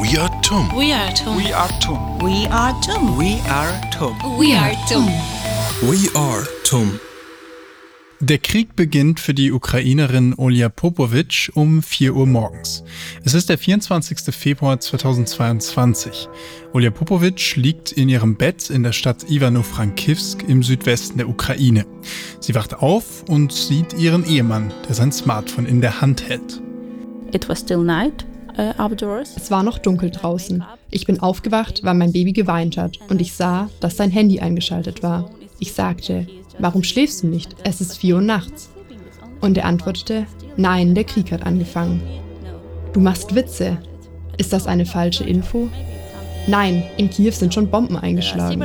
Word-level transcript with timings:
We 0.00 0.16
are 0.16 0.30
TUM. 0.42 0.70
We 0.76 0.92
are 0.92 1.12
TUM. 1.12 1.36
We 1.36 1.52
are 1.52 1.80
TUM. 1.80 2.22
We 2.22 2.46
are 2.46 2.72
TUM. 2.80 3.18
We 3.18 3.40
are 3.42 3.72
TUM. 3.90 4.38
We 4.38 4.54
are 4.54 4.76
TUM. 4.86 5.08
We 5.90 6.08
are 6.14 6.46
TUM. 6.62 7.00
Der 8.20 8.38
Krieg 8.38 8.76
beginnt 8.76 9.18
für 9.18 9.34
die 9.34 9.50
Ukrainerin 9.50 10.34
Olja 10.36 10.68
Popovic 10.68 11.50
um 11.54 11.82
4 11.82 12.14
Uhr 12.14 12.26
morgens. 12.26 12.84
Es 13.24 13.34
ist 13.34 13.48
der 13.48 13.58
24. 13.58 14.32
Februar 14.32 14.78
2022. 14.78 16.28
Olja 16.72 16.90
Popovic 16.90 17.56
liegt 17.56 17.90
in 17.90 18.08
ihrem 18.08 18.36
Bett 18.36 18.70
in 18.70 18.84
der 18.84 18.92
Stadt 18.92 19.28
Ivano-Frankivsk 19.28 20.44
im 20.46 20.62
Südwesten 20.62 21.18
der 21.18 21.28
Ukraine. 21.28 21.84
Sie 22.38 22.54
wacht 22.54 22.74
auf 22.74 23.24
und 23.28 23.52
sieht 23.52 23.94
ihren 23.94 24.24
Ehemann, 24.24 24.72
der 24.88 24.94
sein 24.94 25.10
Smartphone 25.10 25.66
in 25.66 25.80
der 25.80 26.00
Hand 26.00 26.28
hält. 26.28 26.62
It 27.32 27.48
was 27.48 27.58
still 27.58 27.82
night. 27.82 28.24
Es 29.36 29.50
war 29.50 29.62
noch 29.62 29.78
dunkel 29.78 30.10
draußen. 30.10 30.64
Ich 30.90 31.06
bin 31.06 31.20
aufgewacht, 31.20 31.84
weil 31.84 31.94
mein 31.94 32.12
Baby 32.12 32.32
geweint 32.32 32.76
hat 32.76 32.98
und 33.08 33.20
ich 33.20 33.32
sah, 33.32 33.70
dass 33.80 33.96
sein 33.96 34.10
Handy 34.10 34.40
eingeschaltet 34.40 35.02
war. 35.02 35.30
Ich 35.58 35.72
sagte, 35.72 36.26
warum 36.58 36.82
schläfst 36.82 37.22
du 37.22 37.28
nicht? 37.28 37.54
Es 37.64 37.80
ist 37.80 37.96
vier 37.98 38.16
Uhr 38.16 38.20
nachts. 38.20 38.70
Und 39.40 39.56
er 39.56 39.66
antwortete, 39.66 40.26
nein, 40.56 40.94
der 40.94 41.04
Krieg 41.04 41.30
hat 41.30 41.46
angefangen. 41.46 42.02
Du 42.92 43.00
machst 43.00 43.34
Witze. 43.34 43.78
Ist 44.38 44.52
das 44.52 44.66
eine 44.66 44.86
falsche 44.86 45.24
Info? 45.24 45.68
Nein, 46.46 46.82
in 46.96 47.10
Kiew 47.10 47.32
sind 47.32 47.52
schon 47.54 47.68
Bomben 47.70 47.96
eingeschlagen. 47.96 48.58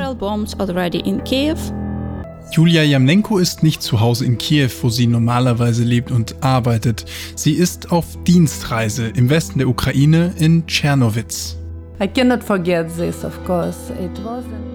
Julia 2.54 2.84
Jamnenko 2.84 3.38
ist 3.38 3.64
nicht 3.64 3.82
zu 3.82 3.98
Hause 3.98 4.24
in 4.24 4.38
Kiew, 4.38 4.70
wo 4.82 4.88
sie 4.88 5.08
normalerweise 5.08 5.82
lebt 5.82 6.12
und 6.12 6.36
arbeitet. 6.40 7.04
Sie 7.34 7.50
ist 7.50 7.90
auf 7.90 8.04
Dienstreise 8.28 9.08
im 9.08 9.28
Westen 9.28 9.58
der 9.58 9.66
Ukraine 9.68 10.32
in 10.38 10.64
Tschernowitz. 10.68 11.56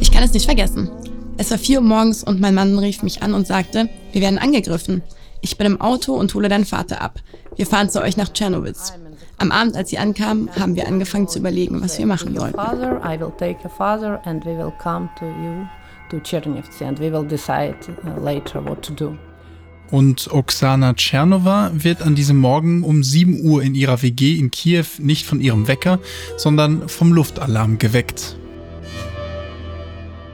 Ich 0.01 0.11
kann 0.11 0.23
es 0.23 0.33
nicht 0.33 0.43
vergessen. 0.43 0.89
Es 1.37 1.51
war 1.51 1.57
4 1.57 1.79
Uhr 1.79 1.85
morgens 1.85 2.21
und 2.21 2.41
mein 2.41 2.53
Mann 2.53 2.77
rief 2.77 3.01
mich 3.01 3.23
an 3.23 3.33
und 3.33 3.47
sagte, 3.47 3.87
wir 4.11 4.19
werden 4.19 4.39
angegriffen. 4.39 5.01
Ich 5.39 5.57
bin 5.57 5.65
im 5.65 5.79
Auto 5.79 6.15
und 6.15 6.33
hole 6.33 6.49
deinen 6.49 6.65
Vater 6.65 6.99
ab. 6.99 7.21
Wir 7.55 7.65
fahren 7.65 7.89
zu 7.89 8.01
euch 8.01 8.17
nach 8.17 8.33
Tschernowitz. 8.33 8.91
Am 9.37 9.53
Abend, 9.53 9.77
als 9.77 9.89
sie 9.89 9.99
ankamen, 9.99 10.49
haben 10.59 10.75
wir 10.75 10.85
angefangen 10.85 11.29
zu 11.29 11.39
überlegen, 11.39 11.81
was 11.81 11.97
wir 11.97 12.07
machen 12.07 12.35
sollten. 12.35 12.59
To 16.09 16.17
Chernivtsi 16.17 16.85
and 16.85 16.99
we 16.99 17.11
will 17.11 17.25
decide 17.25 17.75
uh, 18.05 18.19
later 18.19 18.63
what 18.63 18.81
to 18.83 18.93
do. 18.93 19.17
Und 19.91 20.31
Oksana 20.31 20.93
Tschernova 20.93 21.71
wird 21.73 22.03
an 22.03 22.13
diesem 22.13 22.37
Morgen 22.37 22.83
um 22.83 23.03
7 23.03 23.41
Uhr 23.41 23.63
in 23.63 23.73
ihrer 23.73 24.01
WG 24.03 24.37
in 24.37 24.51
Kiew 24.51 24.85
nicht 24.99 25.25
von 25.25 25.41
ihrem 25.41 25.67
Wecker, 25.67 25.99
sondern 26.37 26.87
vom 26.87 27.11
Luftalarm 27.11 27.79
geweckt. 27.79 28.37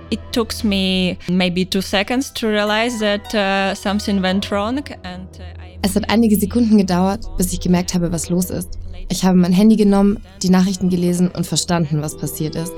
It 0.10 0.20
took 0.32 0.64
me 0.64 1.18
maybe 1.30 1.68
two 1.70 1.82
seconds 1.82 2.34
to 2.34 2.48
realize 2.48 3.00
that 3.00 3.34
uh, 3.34 3.76
something 3.76 4.22
went 4.22 4.52
wrong 4.52 4.80
and 5.04 5.30
uh, 5.40 5.62
I 5.62 5.78
Es 5.82 5.96
hat 5.96 6.10
einige 6.10 6.38
Sekunden 6.38 6.78
gedauert, 6.78 7.26
bis 7.38 7.54
ich 7.54 7.60
gemerkt 7.60 7.94
habe, 7.94 8.12
was 8.12 8.30
los 8.30 8.50
ist. 8.50 8.78
Ich 9.10 9.24
habe 9.24 9.38
mein 9.38 9.54
Handy 9.54 9.76
genommen, 9.76 10.20
die 10.42 10.50
Nachrichten 10.50 10.90
gelesen 10.90 11.30
und 11.30 11.46
verstanden, 11.46 12.02
was 12.02 12.18
passiert 12.18 12.56
ist. 12.56 12.74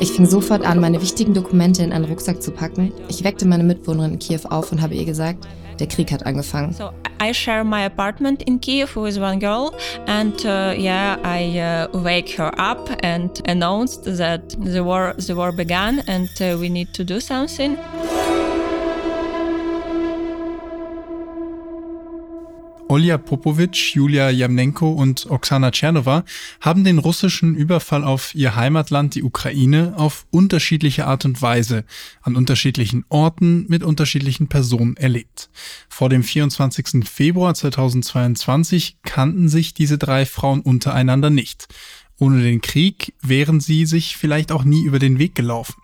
Ich 0.00 0.12
fing 0.12 0.26
sofort 0.26 0.64
an, 0.64 0.80
meine 0.80 1.02
wichtigen 1.02 1.34
Dokumente 1.34 1.82
in 1.82 1.92
einen 1.92 2.04
Rucksack 2.04 2.40
zu 2.40 2.52
packen. 2.52 2.92
Ich 3.08 3.24
weckte 3.24 3.46
meine 3.46 3.64
Mitbewohnerin 3.64 4.12
in 4.12 4.18
Kiew 4.20 4.40
auf 4.48 4.70
und 4.70 4.80
habe 4.80 4.94
ihr 4.94 5.04
gesagt, 5.04 5.48
der 5.80 5.88
Krieg 5.88 6.12
hat 6.12 6.24
angefangen. 6.24 6.72
so 6.72 6.90
I 7.20 7.32
share 7.34 7.64
my 7.64 7.84
apartment 7.84 8.44
in 8.44 8.60
Kiev 8.60 8.94
with 8.94 9.18
one 9.18 9.38
girl 9.40 9.72
and 10.06 10.34
uh, 10.44 10.72
yeah 10.76 11.18
I 11.24 11.58
uh, 11.58 11.88
wake 11.92 12.30
her 12.38 12.52
up 12.58 12.90
and 13.02 13.30
announced 13.48 14.04
that 14.04 14.56
the 14.64 14.84
war 14.84 15.14
the 15.18 15.34
war 15.34 15.52
began 15.52 16.00
and 16.06 16.28
uh, 16.40 16.56
we 16.58 16.68
need 16.68 16.94
to 16.94 17.04
do 17.04 17.18
something. 17.18 17.76
Olja 22.90 23.18
Popovic, 23.18 23.94
Julia 23.94 24.30
Jamnenko 24.30 24.90
und 24.90 25.30
Oksana 25.30 25.70
Tschernova 25.70 26.24
haben 26.62 26.84
den 26.84 26.98
russischen 26.98 27.54
Überfall 27.54 28.02
auf 28.02 28.34
ihr 28.34 28.56
Heimatland, 28.56 29.14
die 29.14 29.22
Ukraine, 29.22 29.92
auf 29.96 30.26
unterschiedliche 30.30 31.06
Art 31.06 31.26
und 31.26 31.42
Weise, 31.42 31.84
an 32.22 32.34
unterschiedlichen 32.34 33.04
Orten, 33.10 33.66
mit 33.68 33.82
unterschiedlichen 33.82 34.48
Personen 34.48 34.96
erlebt. 34.96 35.50
Vor 35.90 36.08
dem 36.08 36.22
24. 36.22 37.06
Februar 37.06 37.52
2022 37.52 38.96
kannten 39.04 39.50
sich 39.50 39.74
diese 39.74 39.98
drei 39.98 40.24
Frauen 40.24 40.62
untereinander 40.62 41.28
nicht. 41.28 41.68
Ohne 42.18 42.42
den 42.42 42.62
Krieg 42.62 43.12
wären 43.20 43.60
sie 43.60 43.84
sich 43.84 44.16
vielleicht 44.16 44.50
auch 44.50 44.64
nie 44.64 44.82
über 44.82 44.98
den 44.98 45.18
Weg 45.18 45.34
gelaufen. 45.34 45.82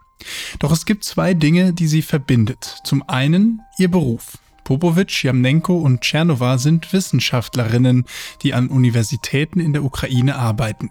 Doch 0.59 0.73
es 0.73 0.87
gibt 0.87 1.05
zwei 1.05 1.35
Dinge, 1.35 1.75
die 1.75 1.87
sie 1.87 2.03
verbindet. 2.03 2.79
Zum 2.85 3.07
einen 3.09 3.61
ihr 3.79 3.91
Beruf. 3.91 4.39
Popovic, 4.65 5.23
Jamnenko 5.23 5.77
und 5.77 6.01
Tschernova 6.01 6.57
sind 6.57 6.93
Wissenschaftlerinnen, 6.93 8.07
die 8.43 8.55
an 8.55 8.69
Universitäten 8.69 9.61
in 9.61 9.75
der 9.75 9.85
Ukraine 9.85 10.37
arbeiten. 10.37 10.91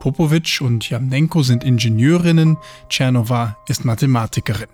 Popovic 0.00 0.60
und 0.62 0.88
Jamnenko 0.88 1.42
sind 1.42 1.62
Ingenieurinnen, 1.62 2.56
Tschernova 2.88 3.58
ist 3.68 3.84
Mathematikerin. 3.84 4.68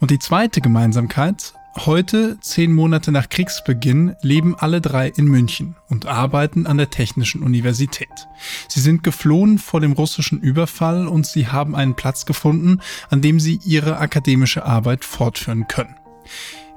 Und 0.00 0.10
die 0.10 0.18
zweite 0.18 0.62
Gemeinsamkeit, 0.62 1.52
heute, 1.76 2.38
zehn 2.40 2.72
Monate 2.72 3.12
nach 3.12 3.28
Kriegsbeginn, 3.28 4.16
leben 4.22 4.54
alle 4.54 4.80
drei 4.80 5.08
in 5.08 5.26
München 5.26 5.76
und 5.90 6.06
arbeiten 6.06 6.66
an 6.66 6.78
der 6.78 6.88
Technischen 6.88 7.42
Universität. 7.42 8.26
Sie 8.68 8.80
sind 8.80 9.04
geflohen 9.04 9.58
vor 9.58 9.80
dem 9.80 9.92
russischen 9.92 10.40
Überfall 10.40 11.06
und 11.06 11.26
sie 11.26 11.48
haben 11.48 11.76
einen 11.76 11.94
Platz 11.94 12.24
gefunden, 12.24 12.80
an 13.10 13.20
dem 13.20 13.38
sie 13.38 13.60
ihre 13.64 13.98
akademische 13.98 14.64
Arbeit 14.64 15.04
fortführen 15.04 15.68
können. 15.68 15.94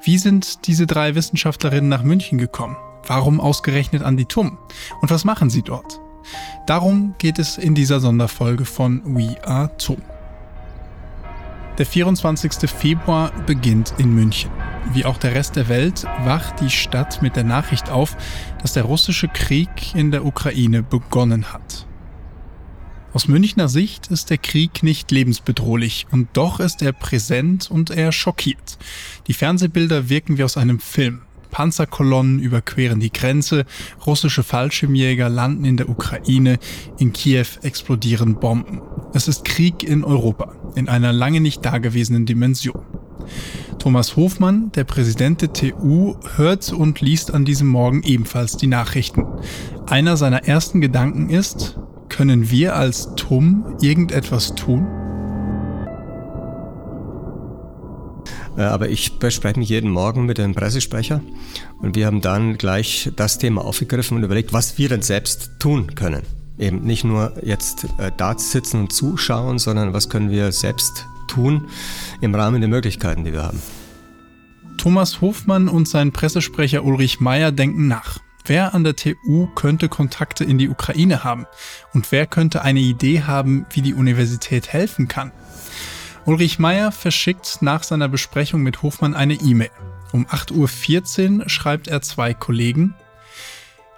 Wie 0.06 0.18
sind 0.18 0.68
diese 0.68 0.86
drei 0.86 1.16
Wissenschaftlerinnen 1.16 1.88
nach 1.88 2.04
München 2.04 2.38
gekommen? 2.38 2.76
Warum 3.08 3.40
ausgerechnet 3.40 4.04
an 4.04 4.18
die 4.18 4.26
TUM? 4.26 4.58
Und 5.02 5.10
was 5.10 5.24
machen 5.24 5.50
sie 5.50 5.62
dort? 5.62 6.02
Darum 6.68 7.16
geht 7.20 7.40
es 7.40 7.58
in 7.58 7.74
dieser 7.74 8.02
Sonderfolge 8.02 8.66
von 8.66 9.02
We 9.06 9.38
Are 9.48 9.72
TUM. 9.78 10.02
Der 11.78 11.86
24. 11.86 12.70
Februar 12.70 13.32
beginnt 13.46 13.94
in 13.98 14.14
München. 14.14 14.52
Wie 14.92 15.06
auch 15.06 15.18
der 15.18 15.36
Rest 15.36 15.56
der 15.56 15.70
Welt 15.70 16.04
wacht 16.26 16.60
die 16.60 16.70
Stadt 16.70 17.22
mit 17.22 17.38
der 17.38 17.46
Nachricht 17.46 17.90
auf, 17.90 18.18
dass 18.62 18.74
der 18.74 18.84
russische 18.84 19.30
Krieg 19.30 19.96
in 19.96 20.12
der 20.12 20.26
Ukraine 20.26 20.84
begonnen 20.84 21.54
hat. 21.54 21.88
Aus 23.14 23.28
Münchner 23.28 23.70
Sicht 23.70 24.08
ist 24.08 24.32
der 24.32 24.40
Krieg 24.40 24.82
nicht 24.82 25.12
lebensbedrohlich 25.12 26.08
und 26.10 26.30
doch 26.34 26.60
ist 26.60 26.82
er 26.82 26.94
präsent 26.94 27.70
und 27.70 27.92
er 27.92 28.12
schockiert. 28.12 28.80
Die 29.28 29.34
Fernsehbilder 29.34 30.10
wirken 30.10 30.40
wie 30.40 30.44
aus 30.44 30.58
einem 30.58 30.80
Film. 30.80 31.22
Panzerkolonnen 31.52 32.40
überqueren 32.40 33.00
die 33.00 33.14
Grenze, 33.14 33.66
russische 34.08 34.42
Fallschirmjäger 34.42 35.30
landen 35.30 35.64
in 35.64 35.78
der 35.78 35.90
Ukraine, 35.90 36.58
in 36.98 37.14
Kiew 37.14 37.46
explodieren 37.62 38.40
Bomben. 38.40 38.82
Es 39.14 39.28
ist 39.28 39.46
Krieg 39.46 39.84
in 39.84 40.04
Europa, 40.04 40.56
in 40.74 40.90
einer 40.90 41.14
lange 41.14 41.40
nicht 41.40 41.64
dagewesenen 41.64 42.26
Dimension. 42.26 42.84
Thomas 43.78 44.16
Hofmann, 44.16 44.72
der 44.72 44.86
Präsident 44.86 45.44
der 45.44 45.54
TU, 45.54 46.16
hört 46.36 46.74
und 46.74 47.00
liest 47.00 47.32
an 47.32 47.46
diesem 47.46 47.68
Morgen 47.68 48.02
ebenfalls 48.02 48.58
die 48.58 48.66
Nachrichten. 48.66 49.28
Einer 49.86 50.18
seiner 50.18 50.46
ersten 50.46 50.82
Gedanken 50.82 51.30
ist, 51.30 51.78
können 52.14 52.52
wir 52.52 52.76
als 52.76 53.16
TUM 53.16 53.76
irgendetwas 53.82 54.54
tun? 54.54 54.86
Äh, 58.56 58.62
Aber 58.62 58.88
ich 58.90 59.18
bespreche 59.18 59.58
mich 59.58 59.70
jeden 59.70 59.90
Morgen 59.90 60.28
mit 60.28 60.38
dem 60.38 60.54
Pressesprecher 60.54 61.22
und 61.82 61.96
wir 61.96 62.06
haben 62.06 62.22
dann 62.22 62.60
gleich 62.60 63.12
das 63.16 63.40
Thema 63.40 63.66
aufgegriffen 63.66 64.18
und 64.18 64.24
überlegt, 64.24 64.54
was 64.54 64.78
wir 64.78 64.90
denn 64.90 65.02
selbst 65.02 65.54
tun 65.58 65.96
können. 65.96 66.22
Eben 66.60 66.84
nicht 66.84 67.04
nur 67.04 67.34
jetzt 67.44 67.86
äh, 67.98 68.12
da 68.16 68.38
sitzen 68.38 68.82
und 68.82 68.94
zuschauen, 68.94 69.58
sondern 69.58 69.94
was 69.94 70.08
können 70.08 70.30
wir 70.30 70.52
selbst 70.52 71.08
tun 71.28 71.68
im 72.22 72.36
Rahmen 72.36 72.62
der 72.62 72.70
Möglichkeiten, 72.70 73.24
die 73.24 73.34
wir 73.34 73.42
haben. 73.42 73.60
Thomas 74.78 75.20
Hofmann 75.20 75.68
und 75.68 75.88
sein 75.88 76.12
Pressesprecher 76.12 76.84
Ulrich 76.84 77.20
Meyer 77.20 77.52
denken 77.52 77.88
nach. 77.88 78.20
Wer 78.46 78.74
an 78.74 78.84
der 78.84 78.98
TU 78.98 79.48
könnte 79.56 79.88
Kontakte 79.88 80.44
in 80.44 80.58
die 80.58 80.68
Ukraine 80.68 81.24
haben? 81.24 81.46
Und 81.94 82.12
wer 82.12 82.28
könnte 82.28 82.62
eine 82.62 82.82
Idee 82.82 83.22
haben, 83.22 83.66
wie 83.70 83.82
die 83.82 83.94
Universität 83.94 84.74
helfen 84.74 85.08
kann? 85.08 85.32
Ulrich 86.26 86.60
Meyer 86.60 86.92
verschickt 86.92 87.62
nach 87.62 87.84
seiner 87.84 88.10
Besprechung 88.10 88.62
mit 88.62 88.82
Hofmann 88.82 89.14
eine 89.14 89.36
E-Mail. 89.36 89.72
Um 90.12 90.26
8.14 90.26 91.40
Uhr 91.40 91.50
schreibt 91.50 91.88
er 91.88 92.02
zwei 92.02 92.34
Kollegen. 92.34 92.96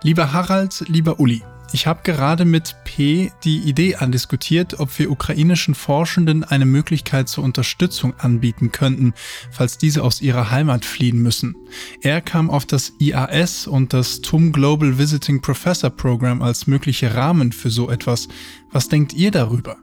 Lieber 0.03 0.31
Harald, 0.31 0.86
lieber 0.88 1.19
Uli, 1.19 1.42
Ich 1.75 1.88
habe 1.88 2.04
gerade 2.04 2.45
mit 2.45 2.74
P 2.86 3.33
die 3.44 3.57
Idee 3.57 3.95
andiskutiert, 3.95 4.80
ob 4.80 4.98
wir 4.98 5.12
ukrainischen 5.12 5.75
Forschenden 5.75 6.45
eine 6.45 6.66
Möglichkeit 6.66 7.27
zur 7.27 7.44
Unterstützung 7.44 8.13
anbieten 8.18 8.72
könnten, 8.72 9.13
falls 9.51 9.77
diese 9.77 10.01
aus 10.01 10.22
ihrer 10.22 10.51
Heimat 10.51 10.86
fliehen 10.86 11.22
müssen. 11.22 11.54
Er 12.00 12.22
kam 12.22 12.50
auf 12.50 12.66
das 12.66 12.94
IAS 13.00 13.68
und 13.68 13.92
das 13.92 14.22
TUM 14.22 14.54
Global 14.54 14.98
Visiting 14.98 15.42
Professor 15.42 15.89
Program 15.89 16.42
als 16.42 16.66
mögliche 16.66 17.13
Rahmen 17.13 17.51
für 17.51 17.69
so 17.69 17.89
etwas. 17.89 18.30
Was 18.71 18.88
denkt 18.88 19.12
ihr 19.12 19.31
darüber? 19.31 19.75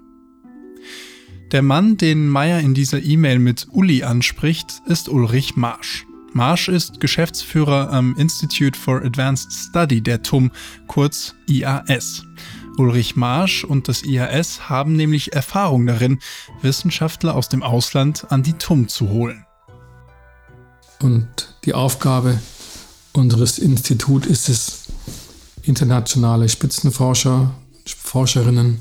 Der 1.51 1.61
Mann, 1.61 1.99
den 1.99 2.27
Meyer 2.27 2.61
in 2.61 2.73
dieser 2.73 3.03
E-Mail 3.03 3.39
mit 3.39 3.67
Uli 3.71 4.03
anspricht, 4.03 4.81
ist 4.87 5.11
Ulrich 5.11 5.57
Marsch. 5.57 6.07
Marsch 6.35 6.69
ist 6.69 7.01
Geschäftsführer 7.01 7.91
am 7.91 8.17
Institute 8.17 8.79
for 8.79 9.03
Advanced 9.03 9.53
Study 9.53 10.01
der 10.01 10.23
TUM, 10.23 10.51
kurz 10.87 11.35
IAS. 11.47 12.25
Ulrich 12.79 13.17
Marsch 13.17 13.65
und 13.65 13.89
das 13.89 14.03
IAS 14.03 14.71
haben 14.71 14.97
nämlich 14.97 15.35
Erfahrung 15.35 15.87
darin, 15.87 16.21
Wissenschaftler 16.63 17.35
aus 17.35 17.51
dem 17.51 17.63
Ausland 17.63 18.31
an 18.31 18.43
die 18.43 18.55
TUM 18.55 18.89
zu 18.89 19.11
holen. 19.11 19.45
Und 21.01 21.55
die 21.65 21.75
Aufgabe 21.75 22.41
unseres 23.13 23.59
Instituts 23.59 24.27
ist 24.27 24.49
es, 24.49 24.85
internationale 25.65 26.49
Spitzenforscher, 26.49 27.55
Forscherinnen 27.87 28.81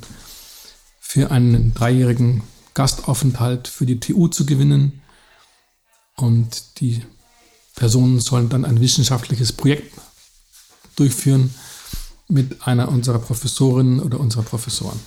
für 0.99 1.31
einen 1.31 1.73
dreijährigen 1.73 2.43
Gastaufenthalt 2.73 3.67
für 3.67 3.85
die 3.85 3.99
TU 3.99 4.29
zu 4.29 4.45
gewinnen. 4.45 5.01
Und 6.15 6.79
die 6.79 7.03
Personen 7.75 8.19
sollen 8.19 8.49
dann 8.49 8.65
ein 8.65 8.81
wissenschaftliches 8.81 9.53
Projekt 9.53 9.93
durchführen 10.95 11.53
mit 12.27 12.67
einer 12.67 12.89
unserer 12.89 13.19
Professorinnen 13.19 13.99
oder 13.99 14.19
unserer 14.19 14.43
Professoren. 14.43 14.99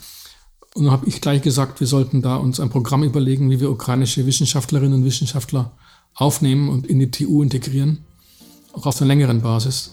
Und 0.74 0.84
dann 0.84 0.92
habe 0.92 1.06
ich 1.06 1.20
gleich 1.20 1.42
gesagt, 1.42 1.80
wir 1.80 1.86
sollten 1.86 2.20
da 2.20 2.36
uns 2.36 2.58
ein 2.58 2.68
Programm 2.68 3.04
überlegen, 3.04 3.50
wie 3.50 3.60
wir 3.60 3.70
ukrainische 3.70 4.26
Wissenschaftlerinnen 4.26 4.94
und 4.94 5.04
Wissenschaftler 5.04 5.72
aufnehmen 6.14 6.68
und 6.68 6.86
in 6.86 6.98
die 6.98 7.10
TU 7.10 7.42
integrieren, 7.42 8.04
auch 8.72 8.86
auf 8.86 9.00
einer 9.00 9.08
längeren 9.08 9.40
Basis, 9.40 9.92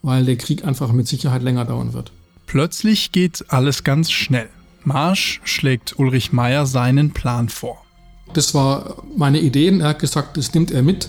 weil 0.00 0.24
der 0.24 0.36
Krieg 0.36 0.64
einfach 0.64 0.92
mit 0.92 1.06
Sicherheit 1.06 1.42
länger 1.42 1.64
dauern 1.64 1.92
wird. 1.92 2.12
Plötzlich 2.46 3.12
geht 3.12 3.44
alles 3.48 3.84
ganz 3.84 4.10
schnell. 4.10 4.48
Marsch 4.84 5.40
schlägt 5.44 5.98
Ulrich 5.98 6.32
Meyer 6.32 6.66
seinen 6.66 7.12
Plan 7.12 7.48
vor. 7.48 7.84
Das 8.32 8.54
war 8.54 9.02
meine 9.16 9.40
Idee. 9.40 9.68
Er 9.78 9.88
hat 9.88 9.98
gesagt, 9.98 10.36
das 10.36 10.52
nimmt 10.54 10.70
er 10.70 10.82
mit 10.82 11.08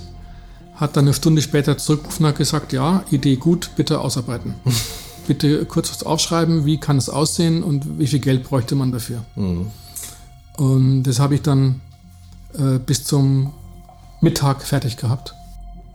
hat 0.76 0.98
dann 0.98 1.06
eine 1.06 1.14
Stunde 1.14 1.42
später 1.42 1.78
zurückgerufen 1.78 2.26
und 2.26 2.30
hat 2.30 2.38
gesagt, 2.38 2.74
ja, 2.74 3.04
Idee 3.12 3.36
gut, 3.36 3.72
bitte 3.76 4.00
ausarbeiten. 4.00 4.56
bitte 5.28 5.66
kurz 5.66 5.90
was 5.90 6.04
aufschreiben, 6.04 6.66
wie 6.66 6.80
kann 6.80 6.98
es 6.98 7.10
aussehen 7.10 7.64
und 7.64 8.00
wie 8.00 8.08
viel 8.08 8.20
Geld 8.20 8.44
bräuchte 8.44 8.76
man 8.76 8.92
dafür. 8.92 9.24
Mhm. 9.36 9.68
Und 10.58 11.04
das 11.04 11.20
habe 11.20 11.36
ich 11.36 11.42
dann 11.42 11.82
äh, 12.54 12.78
bis 12.80 13.04
zum 13.04 13.54
Mittag 14.22 14.64
fertig 14.64 14.98
gehabt. 14.98 15.36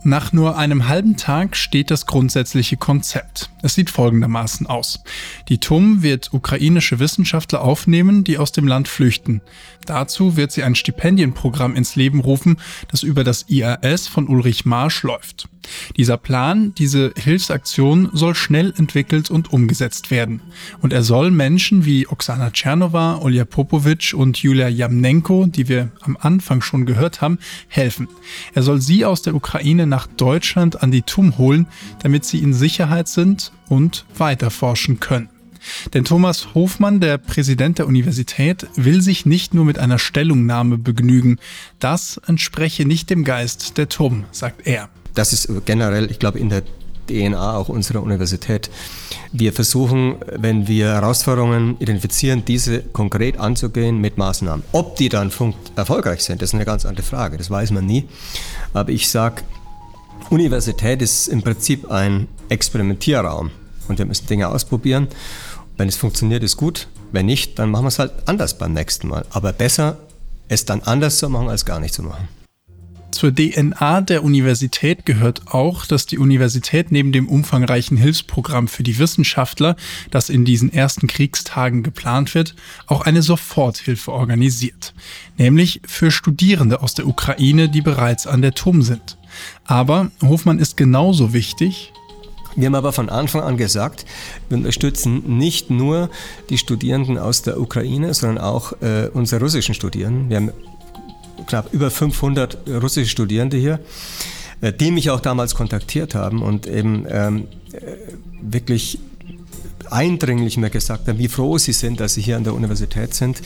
Nach 0.03 0.31
nur 0.31 0.57
einem 0.57 0.87
halben 0.87 1.17
Tag 1.17 1.57
steht 1.57 1.91
das 1.91 2.05
grundsätzliche 2.05 2.77
Konzept. 2.77 3.49
Es 3.61 3.75
sieht 3.75 3.89
folgendermaßen 3.89 4.65
aus. 4.65 5.03
Die 5.49 5.57
TUM 5.57 6.01
wird 6.01 6.33
ukrainische 6.33 6.99
Wissenschaftler 6.99 7.61
aufnehmen, 7.61 8.23
die 8.23 8.37
aus 8.37 8.53
dem 8.53 8.65
Land 8.65 8.87
flüchten. 8.87 9.41
Dazu 9.85 10.37
wird 10.37 10.53
sie 10.53 10.63
ein 10.63 10.75
Stipendienprogramm 10.75 11.75
ins 11.75 11.97
Leben 11.97 12.21
rufen, 12.21 12.61
das 12.87 13.03
über 13.03 13.25
das 13.25 13.49
IAS 13.49 14.07
von 14.07 14.29
Ulrich 14.29 14.65
Marsch 14.65 15.03
läuft. 15.03 15.49
Dieser 15.97 16.17
Plan, 16.17 16.73
diese 16.75 17.13
Hilfsaktion 17.17 18.09
soll 18.13 18.35
schnell 18.35 18.73
entwickelt 18.77 19.29
und 19.29 19.51
umgesetzt 19.51 20.11
werden. 20.11 20.41
Und 20.81 20.93
er 20.93 21.03
soll 21.03 21.31
Menschen 21.31 21.85
wie 21.85 22.07
Oksana 22.07 22.51
Tschernova, 22.51 23.19
Olja 23.21 23.45
Popovic 23.45 24.13
und 24.15 24.37
Julia 24.37 24.67
Jamnenko, 24.67 25.45
die 25.47 25.67
wir 25.67 25.91
am 26.01 26.17
Anfang 26.19 26.61
schon 26.61 26.85
gehört 26.85 27.21
haben, 27.21 27.39
helfen. 27.67 28.07
Er 28.53 28.63
soll 28.63 28.81
sie 28.81 29.05
aus 29.05 29.21
der 29.21 29.35
Ukraine 29.35 29.87
nach 29.87 30.07
Deutschland 30.07 30.81
an 30.81 30.91
die 30.91 31.01
TUM 31.01 31.37
holen, 31.37 31.67
damit 32.01 32.25
sie 32.25 32.39
in 32.39 32.53
Sicherheit 32.53 33.07
sind 33.07 33.51
und 33.67 34.05
weiter 34.17 34.49
forschen 34.49 34.99
können. 34.99 35.29
Denn 35.93 36.05
Thomas 36.05 36.53
Hofmann, 36.53 36.99
der 36.99 37.17
Präsident 37.17 37.79
der 37.79 37.87
Universität, 37.87 38.67
will 38.75 39.01
sich 39.01 39.25
nicht 39.25 39.53
nur 39.53 39.65
mit 39.65 39.79
einer 39.79 39.99
Stellungnahme 39.99 40.77
begnügen. 40.77 41.37
Das 41.79 42.19
entspreche 42.27 42.85
nicht 42.85 43.09
dem 43.09 43.23
Geist 43.23 43.77
der 43.77 43.89
TUM, 43.89 44.25
sagt 44.31 44.65
er. 44.65 44.89
Das 45.15 45.33
ist 45.33 45.49
generell, 45.65 46.09
ich 46.11 46.19
glaube, 46.19 46.39
in 46.39 46.49
der 46.49 46.63
DNA 47.09 47.55
auch 47.57 47.69
unserer 47.69 48.01
Universität. 48.01 48.69
Wir 49.31 49.51
versuchen, 49.51 50.17
wenn 50.27 50.67
wir 50.67 50.93
Herausforderungen 50.93 51.75
identifizieren, 51.79 52.45
diese 52.45 52.81
konkret 52.81 53.37
anzugehen 53.39 53.99
mit 53.99 54.17
Maßnahmen. 54.17 54.63
Ob 54.71 54.95
die 54.95 55.09
dann 55.09 55.31
erfolgreich 55.75 56.21
sind, 56.21 56.41
das 56.41 56.49
ist 56.49 56.55
eine 56.55 56.65
ganz 56.65 56.85
andere 56.85 57.05
Frage. 57.05 57.37
Das 57.37 57.49
weiß 57.49 57.71
man 57.71 57.85
nie. 57.85 58.07
Aber 58.73 58.91
ich 58.91 59.09
sage, 59.09 59.41
Universität 60.29 61.01
ist 61.01 61.27
im 61.27 61.41
Prinzip 61.41 61.89
ein 61.89 62.27
Experimentierraum 62.49 63.51
und 63.87 63.97
wir 63.97 64.05
müssen 64.05 64.27
Dinge 64.27 64.47
ausprobieren. 64.49 65.07
Wenn 65.77 65.87
es 65.87 65.95
funktioniert, 65.95 66.43
ist 66.43 66.57
gut. 66.57 66.87
Wenn 67.11 67.25
nicht, 67.25 67.57
dann 67.57 67.71
machen 67.71 67.85
wir 67.85 67.89
es 67.89 67.99
halt 67.99 68.11
anders 68.25 68.57
beim 68.57 68.73
nächsten 68.73 69.07
Mal. 69.07 69.25
Aber 69.31 69.53
besser, 69.53 69.97
es 70.47 70.65
dann 70.65 70.81
anders 70.81 71.17
zu 71.17 71.29
machen, 71.29 71.49
als 71.49 71.65
gar 71.65 71.79
nicht 71.79 71.93
zu 71.93 72.03
machen. 72.03 72.27
Zur 73.11 73.33
DNA 73.33 74.01
der 74.01 74.23
Universität 74.23 75.05
gehört 75.05 75.47
auch, 75.47 75.85
dass 75.85 76.05
die 76.05 76.17
Universität 76.17 76.91
neben 76.91 77.11
dem 77.11 77.27
umfangreichen 77.27 77.97
Hilfsprogramm 77.97 78.67
für 78.67 78.83
die 78.83 78.97
Wissenschaftler, 78.99 79.75
das 80.11 80.29
in 80.29 80.45
diesen 80.45 80.71
ersten 80.71 81.07
Kriegstagen 81.07 81.83
geplant 81.83 82.35
wird, 82.35 82.55
auch 82.87 83.01
eine 83.01 83.21
Soforthilfe 83.21 84.11
organisiert. 84.11 84.93
Nämlich 85.37 85.81
für 85.85 86.11
Studierende 86.11 86.81
aus 86.81 86.93
der 86.93 87.07
Ukraine, 87.07 87.67
die 87.67 87.81
bereits 87.81 88.27
an 88.27 88.41
der 88.41 88.53
TUM 88.53 88.83
sind. 88.83 89.17
Aber 89.65 90.11
Hofmann 90.21 90.59
ist 90.59 90.77
genauso 90.77 91.33
wichtig. 91.33 91.91
Wir 92.55 92.67
haben 92.67 92.75
aber 92.75 92.93
von 92.93 93.09
Anfang 93.09 93.41
an 93.41 93.57
gesagt, 93.57 94.05
wir 94.49 94.57
unterstützen 94.57 95.37
nicht 95.37 95.69
nur 95.69 96.09
die 96.49 96.57
Studierenden 96.57 97.17
aus 97.17 97.41
der 97.41 97.59
Ukraine, 97.59 98.13
sondern 98.13 98.43
auch 98.43 98.73
äh, 98.81 99.09
unsere 99.13 99.41
russischen 99.41 99.75
Studierenden. 99.75 100.29
Wir 100.29 100.37
haben 100.37 100.51
knapp 101.47 101.73
über 101.73 101.91
500 101.91 102.57
russische 102.81 103.09
Studierende 103.09 103.57
hier, 103.57 103.79
äh, 104.61 104.73
die 104.73 104.91
mich 104.91 105.09
auch 105.09 105.19
damals 105.19 105.55
kontaktiert 105.55 106.15
haben 106.15 106.41
und 106.41 106.67
eben 106.67 107.05
ähm, 107.09 107.47
äh, 107.73 107.79
wirklich 108.41 108.99
eindringlich 109.89 110.57
mir 110.57 110.69
gesagt 110.69 111.07
haben, 111.07 111.17
wie 111.17 111.27
froh 111.27 111.57
sie 111.57 111.73
sind, 111.73 111.99
dass 111.99 112.13
sie 112.13 112.21
hier 112.21 112.37
an 112.37 112.43
der 112.43 112.53
Universität 112.53 113.13
sind 113.13 113.41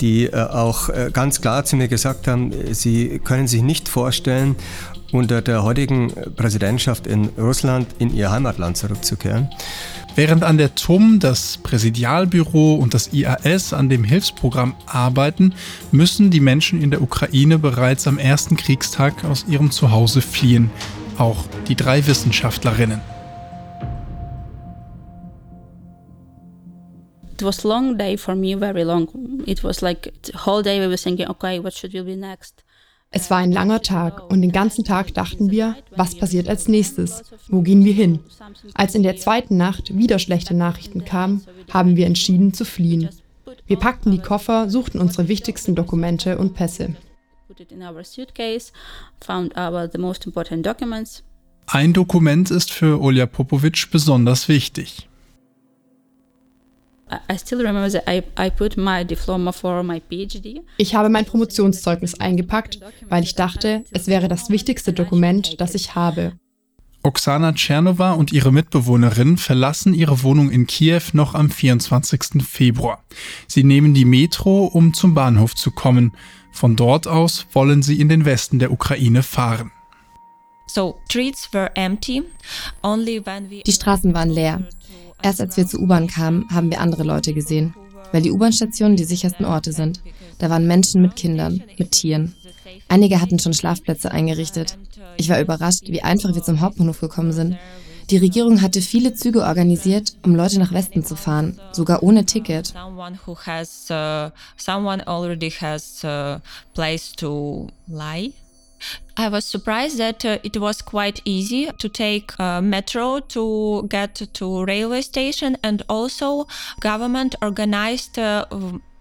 die 0.00 0.24
äh, 0.24 0.34
auch 0.34 0.88
ganz 1.12 1.42
klar 1.42 1.66
zu 1.66 1.76
mir 1.76 1.86
gesagt 1.86 2.26
haben, 2.26 2.54
sie 2.72 3.20
können 3.22 3.46
sich 3.46 3.60
nicht 3.60 3.86
vorstellen, 3.86 4.56
unter 5.12 5.42
der 5.42 5.62
heutigen 5.62 6.10
Präsidentschaft 6.36 7.06
in 7.06 7.28
Russland 7.36 7.86
in 7.98 8.14
ihr 8.14 8.30
Heimatland 8.30 8.76
zurückzukehren. 8.76 9.50
Während 10.20 10.44
an 10.44 10.58
der 10.58 10.74
TUM 10.74 11.18
das 11.18 11.56
Präsidialbüro 11.62 12.74
und 12.74 12.92
das 12.92 13.14
IAS 13.14 13.72
an 13.72 13.88
dem 13.88 14.04
Hilfsprogramm 14.04 14.74
arbeiten, 14.84 15.54
müssen 15.92 16.30
die 16.30 16.40
Menschen 16.40 16.82
in 16.82 16.90
der 16.90 17.00
Ukraine 17.00 17.58
bereits 17.58 18.06
am 18.06 18.18
ersten 18.18 18.58
Kriegstag 18.58 19.24
aus 19.24 19.46
ihrem 19.48 19.70
Zuhause 19.70 20.20
fliehen. 20.20 20.70
Auch 21.16 21.46
die 21.68 21.74
drei 21.74 22.06
Wissenschaftlerinnen. 22.06 23.00
It 27.32 27.42
was 27.42 27.64
long 27.64 27.96
day 27.96 28.18
for 28.18 28.34
me, 28.34 28.58
very 28.58 28.82
long. 28.82 29.08
It 29.46 29.64
was 29.64 29.80
like 29.80 30.12
whole 30.44 30.62
day 30.62 30.80
we 30.80 30.88
were 30.88 30.98
thinking, 30.98 31.28
okay, 31.30 31.64
what 31.64 31.72
should 31.72 31.94
we 31.94 32.02
be 32.02 32.14
next? 32.14 32.62
Es 33.12 33.28
war 33.28 33.38
ein 33.38 33.50
langer 33.50 33.82
Tag 33.82 34.30
und 34.30 34.40
den 34.40 34.52
ganzen 34.52 34.84
Tag 34.84 35.12
dachten 35.14 35.50
wir, 35.50 35.76
was 35.96 36.14
passiert 36.14 36.48
als 36.48 36.68
nächstes? 36.68 37.24
Wo 37.48 37.60
gehen 37.60 37.84
wir 37.84 37.92
hin? 37.92 38.20
Als 38.74 38.94
in 38.94 39.02
der 39.02 39.16
zweiten 39.16 39.56
Nacht 39.56 39.96
wieder 39.96 40.20
schlechte 40.20 40.54
Nachrichten 40.54 41.04
kamen, 41.04 41.44
haben 41.72 41.96
wir 41.96 42.06
entschieden 42.06 42.54
zu 42.54 42.64
fliehen. 42.64 43.08
Wir 43.66 43.78
packten 43.78 44.12
die 44.12 44.20
Koffer, 44.20 44.70
suchten 44.70 45.00
unsere 45.00 45.26
wichtigsten 45.26 45.74
Dokumente 45.74 46.38
und 46.38 46.54
Pässe. 46.54 46.94
Ein 51.66 51.92
Dokument 51.92 52.50
ist 52.52 52.70
für 52.70 53.00
Olja 53.00 53.26
Popovic 53.26 53.90
besonders 53.90 54.48
wichtig. 54.48 55.09
Ich 60.76 60.94
habe 60.94 61.08
mein 61.08 61.24
Promotionszeugnis 61.24 62.14
eingepackt, 62.20 62.80
weil 63.08 63.22
ich 63.22 63.34
dachte, 63.34 63.84
es 63.90 64.06
wäre 64.06 64.28
das 64.28 64.50
wichtigste 64.50 64.92
Dokument, 64.92 65.60
das 65.60 65.74
ich 65.74 65.94
habe. 65.94 66.32
Oksana 67.02 67.54
Tschernova 67.54 68.12
und 68.12 68.30
ihre 68.30 68.52
Mitbewohnerin 68.52 69.38
verlassen 69.38 69.94
ihre 69.94 70.22
Wohnung 70.22 70.50
in 70.50 70.66
Kiew 70.66 71.00
noch 71.14 71.34
am 71.34 71.50
24. 71.50 72.46
Februar. 72.46 73.02
Sie 73.46 73.64
nehmen 73.64 73.94
die 73.94 74.04
Metro, 74.04 74.66
um 74.66 74.92
zum 74.92 75.14
Bahnhof 75.14 75.54
zu 75.54 75.70
kommen. 75.70 76.12
Von 76.52 76.76
dort 76.76 77.06
aus 77.06 77.46
wollen 77.52 77.82
sie 77.82 78.00
in 78.00 78.10
den 78.10 78.26
Westen 78.26 78.58
der 78.58 78.70
Ukraine 78.70 79.22
fahren. 79.22 79.72
Die 83.66 83.72
Straßen 83.72 84.14
waren 84.14 84.30
leer. 84.30 84.68
Erst 85.22 85.40
als 85.40 85.56
wir 85.56 85.66
zur 85.66 85.80
U-Bahn 85.80 86.06
kamen, 86.06 86.46
haben 86.50 86.70
wir 86.70 86.80
andere 86.80 87.02
Leute 87.02 87.34
gesehen, 87.34 87.74
weil 88.12 88.22
die 88.22 88.30
U-Bahn-Stationen 88.30 88.96
die 88.96 89.04
sichersten 89.04 89.44
Orte 89.44 89.72
sind. 89.72 90.00
Da 90.38 90.50
waren 90.50 90.66
Menschen 90.66 91.02
mit 91.02 91.16
Kindern, 91.16 91.62
mit 91.78 91.92
Tieren. 91.92 92.34
Einige 92.88 93.20
hatten 93.20 93.38
schon 93.38 93.54
Schlafplätze 93.54 94.10
eingerichtet. 94.10 94.78
Ich 95.16 95.28
war 95.28 95.40
überrascht, 95.40 95.84
wie 95.86 96.02
einfach 96.02 96.34
wir 96.34 96.42
zum 96.42 96.60
Hauptbahnhof 96.60 97.00
gekommen 97.00 97.32
sind. 97.32 97.56
Die 98.10 98.16
Regierung 98.16 98.60
hatte 98.60 98.80
viele 98.80 99.14
Züge 99.14 99.44
organisiert, 99.44 100.16
um 100.24 100.34
Leute 100.34 100.58
nach 100.58 100.72
Westen 100.72 101.04
zu 101.04 101.14
fahren, 101.14 101.60
sogar 101.70 102.02
ohne 102.02 102.26
Ticket. 102.26 102.66
Someone 102.66 103.16
I 109.16 109.28
was 109.28 109.44
surprised 109.44 109.98
that 109.98 110.24
uh, 110.24 110.38
it 110.42 110.56
was 110.56 110.82
quite 110.82 111.20
easy 111.24 111.70
to 111.78 111.88
take 111.88 112.38
uh, 112.38 112.60
metro 112.62 113.20
to 113.20 113.86
get 113.88 114.14
to 114.14 114.64
railway 114.64 115.02
station 115.02 115.56
and 115.62 115.82
also 115.88 116.46
government 116.80 117.34
organized 117.42 118.18
uh, 118.18 118.46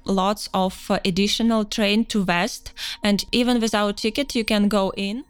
lots 0.05 0.49
of 0.53 0.89
uh, 0.89 0.99
additional 1.05 1.63
train 1.65 2.05
to 2.05 2.23
west 2.23 2.73
and 3.03 3.23
even 3.31 3.61
without 3.61 3.97
ticket 3.97 4.35
you 4.35 4.43
can 4.43 4.67
go 4.67 4.91
in. 4.97 5.23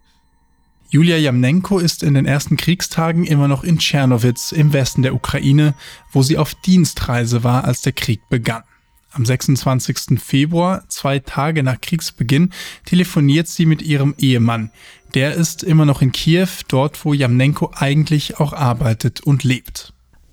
Julia 0.92 1.18
Jamnenko 1.18 1.78
ist 1.78 2.02
in 2.02 2.14
den 2.14 2.26
ersten 2.26 2.56
Kriegstagen 2.56 3.24
immer 3.24 3.46
noch 3.46 3.62
in 3.62 3.78
Tschernowitz 3.78 4.50
im 4.50 4.72
Westen 4.72 5.02
der 5.02 5.14
Ukraine, 5.14 5.74
wo 6.10 6.22
sie 6.24 6.36
auf 6.36 6.56
Dienstreise 6.56 7.44
war, 7.44 7.62
als 7.62 7.82
der 7.82 7.92
Krieg 7.92 8.28
begann. 8.28 8.64
Am 9.12 9.26
26. 9.26 10.20
Februar, 10.20 10.84
zwei 10.88 11.18
Tage 11.18 11.62
nach 11.62 11.80
Kriegsbeginn, 11.80 12.50
telefoniert 12.84 13.48
sie 13.48 13.66
mit 13.66 13.82
ihrem 13.82 14.14
Ehemann. 14.18 14.70
Der 15.14 15.34
ist 15.34 15.64
immer 15.64 15.84
noch 15.84 16.00
in 16.00 16.12
Kiew, 16.12 16.48
dort 16.68 17.04
wo 17.04 17.12
Jamnenko 17.12 17.72
eigentlich 17.74 18.38
auch 18.38 18.52
arbeitet 18.52 19.20
und 19.20 19.42
lebt. 19.42 19.92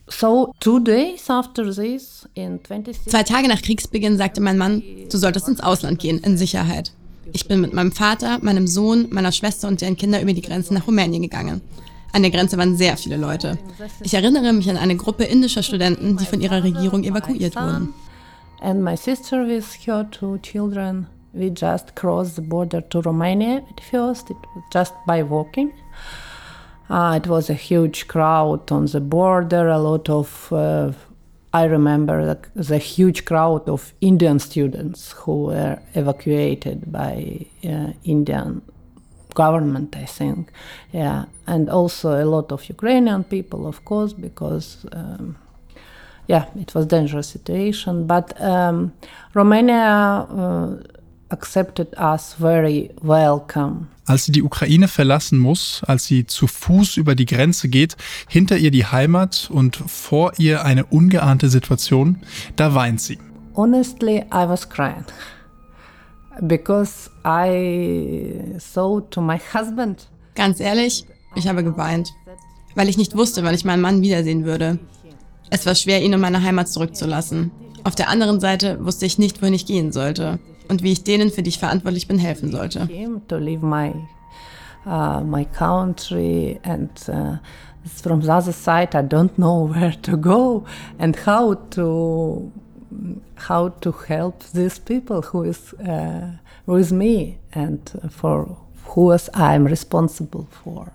So, 0.10 0.54
Zwei 3.08 3.24
Tage 3.24 3.48
nach 3.48 3.62
Kriegsbeginn 3.62 4.18
sagte 4.18 4.42
mein 4.42 4.58
Mann, 4.58 4.84
du 5.12 5.18
solltest 5.18 5.48
ins 5.48 5.60
Ausland 5.60 6.00
gehen, 6.00 6.20
in 6.20 6.38
Sicherheit. 6.38 6.94
Ich 7.34 7.48
bin 7.48 7.60
mit 7.60 7.74
meinem 7.74 7.92
Vater, 7.92 8.40
meinem 8.42 8.68
Sohn, 8.68 9.08
meiner 9.10 9.32
Schwester 9.32 9.68
und 9.68 9.82
deren 9.82 9.98
Kindern 9.98 10.22
über 10.22 10.34
die 10.34 10.42
Grenze 10.42 10.74
nach 10.74 10.88
Rumänien 10.88 11.24
gegangen. 11.24 11.62
An 12.14 12.22
der 12.22 12.32
Grenze 12.32 12.58
waren 12.58 12.78
sehr 12.78 12.96
viele 12.96 13.18
Leute. 13.18 13.58
Ich 14.02 14.14
erinnere 14.14 14.54
mich 14.54 14.70
an 14.70 14.78
eine 14.78 14.96
Gruppe 14.96 15.26
indischer 15.26 15.62
Studenten, 15.62 16.16
die 16.18 16.26
von 16.26 16.42
ihrer 16.42 16.64
Regierung 16.64 17.04
evakuiert 17.04 17.56
wurden. 17.56 17.94
And 18.62 18.84
my 18.84 18.96
sister 18.96 19.44
with 19.44 19.74
her 19.86 20.08
two 20.12 20.40
children, 20.40 21.08
we 21.34 21.50
just 21.50 21.96
crossed 21.96 22.36
the 22.36 22.42
border 22.42 22.82
to 22.82 23.02
Romania 23.02 23.64
at 23.70 23.84
first. 23.84 24.30
It 24.30 24.38
was 24.56 24.64
just 24.72 24.94
by 25.06 25.24
walking. 25.24 25.74
Uh, 26.90 27.20
it 27.22 27.28
was 27.28 27.50
a 27.50 27.54
huge 27.54 28.08
crowd 28.08 28.72
on 28.72 28.86
the 28.86 29.02
border, 29.02 29.68
a 29.68 29.78
lot 29.78 30.10
of 30.10 30.52
uh, 30.54 30.94
I 31.54 31.64
remember 31.66 32.26
the, 32.26 32.62
the, 32.62 32.78
huge 32.78 33.26
crowd 33.26 33.68
of 33.70 33.94
Indian 34.02 34.40
students 34.40 35.14
who 35.14 35.46
were 35.46 35.80
evacuated 35.96 36.92
by 36.92 37.46
uh, 37.64 37.94
Indian 38.04 38.62
government, 39.34 39.96
I 39.96 40.06
think. 40.06 40.52
Yeah, 40.92 41.26
and 41.48 41.70
also 41.70 42.22
a 42.22 42.26
lot 42.26 42.52
of 42.52 42.68
Ukrainian 42.70 43.24
people, 43.24 43.66
of 43.66 43.86
course, 43.86 44.14
because 44.14 44.86
um, 44.92 45.38
yeah, 46.28 46.46
it 46.56 46.74
was 46.76 46.88
dangerous 46.88 47.30
situation. 47.30 48.08
But 48.08 48.34
um, 48.40 48.92
Romania 49.34 50.28
uh, 50.30 50.84
accepted 51.30 51.94
us 51.98 52.34
very 52.34 52.92
welcome. 53.02 53.88
Als 54.06 54.24
sie 54.24 54.32
die 54.32 54.42
Ukraine 54.42 54.88
verlassen 54.88 55.38
muss, 55.38 55.82
als 55.86 56.06
sie 56.06 56.26
zu 56.26 56.48
Fuß 56.48 56.96
über 56.96 57.14
die 57.14 57.26
Grenze 57.26 57.68
geht, 57.68 57.98
hinter 58.30 58.58
ihr 58.58 58.72
die 58.72 58.86
Heimat 58.86 59.50
und 59.52 59.76
vor 59.76 60.32
ihr 60.38 60.64
eine 60.64 60.86
ungeahnte 60.86 61.50
Situation, 61.50 62.22
da 62.56 62.74
weint 62.74 63.02
sie. 63.02 63.20
Honestly, 63.56 64.20
I 64.34 64.48
was 64.48 64.70
crying. 64.70 65.04
Because 66.40 67.10
I 67.26 68.60
saw 68.60 69.02
to 69.02 69.20
my 69.20 69.38
husband. 69.54 70.08
Ganz 70.36 70.60
ehrlich, 70.62 71.06
ich 71.36 71.48
habe 71.48 71.64
geweint, 71.64 72.14
weil 72.76 72.88
ich 72.88 72.98
nicht 72.98 73.18
wusste, 73.18 73.44
wann 73.44 73.56
ich 73.56 73.66
meinen 73.66 73.82
Mann 73.82 74.02
wiedersehen 74.02 74.46
würde. 74.46 74.80
Es 75.50 75.66
war 75.66 75.76
schwer, 75.76 76.02
ihn 76.02 76.14
in 76.14 76.20
meine 76.20 76.44
Heimat 76.44 76.68
zurückzulassen. 76.68 77.52
Auf 77.84 77.96
der 77.96 78.10
anderen 78.10 78.40
Seite 78.40 78.84
wusste 78.84 79.06
ich 79.06 79.18
nicht, 79.18 79.42
wohin 79.42 79.54
ich 79.54 79.66
gehen 79.66 79.92
sollte 79.92 80.40
und 80.68 80.84
wie 80.84 80.92
ich 80.92 81.04
denen, 81.04 81.32
für 81.32 81.42
die 81.42 81.50
ich 81.50 81.60
verantwortlich 81.60 82.08
bin, 82.08 82.20
helfen 82.20 82.52
sollte. 82.52 82.88
Uh, 84.86 85.22
my 85.22 85.44
country 85.44 86.62
and 86.64 86.90
uh, 87.10 87.36
from 88.02 88.22
the 88.22 88.32
other 88.32 88.54
side 88.54 88.96
I 88.96 89.02
don't 89.02 89.36
know 89.36 89.70
where 89.74 89.94
to 90.04 90.18
go 90.18 90.64
and 90.98 91.14
how 91.26 91.56
to 91.72 92.52
how 93.36 93.70
to 93.82 93.92
help 94.08 94.44
these 94.54 94.80
people 94.80 95.22
who 95.22 95.44
is 95.44 95.74
uh, 95.74 96.38
with 96.66 96.92
me 96.92 97.40
and 97.52 97.82
for 98.10 98.58
who 98.86 99.12
I'm 99.34 99.66
responsible 99.66 100.48
for. 100.64 100.94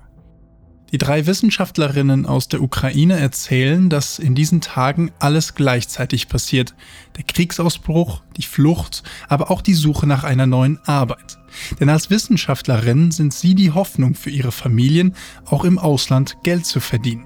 Die 0.92 0.99
drei 0.99 1.26
Wissenschaftlerinnen 1.26 2.26
aus 2.26 2.49
der 2.49 2.61
Ukraine 2.61 3.18
erzählen, 3.18 3.88
dass 3.88 4.18
in 4.18 4.34
diesen 4.34 4.61
Tagen 4.61 5.11
alles 5.18 5.54
gleichzeitig 5.54 6.28
passiert. 6.28 6.75
Der 7.16 7.25
Kriegsausbruch, 7.25 8.22
die 8.37 8.42
Flucht, 8.42 9.02
aber 9.26 9.50
auch 9.50 9.62
die 9.62 9.72
Suche 9.72 10.06
nach 10.06 10.22
einer 10.22 10.46
neuen 10.46 10.78
Arbeit. 10.84 11.38
Denn 11.80 11.88
als 11.88 12.11
Wissenschaftlerinnen 12.11 13.11
sind 13.11 13.32
sie 13.32 13.54
die 13.54 13.70
Hoffnung 13.70 14.14
für 14.14 14.28
ihre 14.28 14.52
Familien, 14.52 15.14
auch 15.46 15.64
im 15.64 15.78
Ausland 15.78 16.37
Geld 16.42 16.66
zu 16.66 16.78
verdienen. 16.78 17.25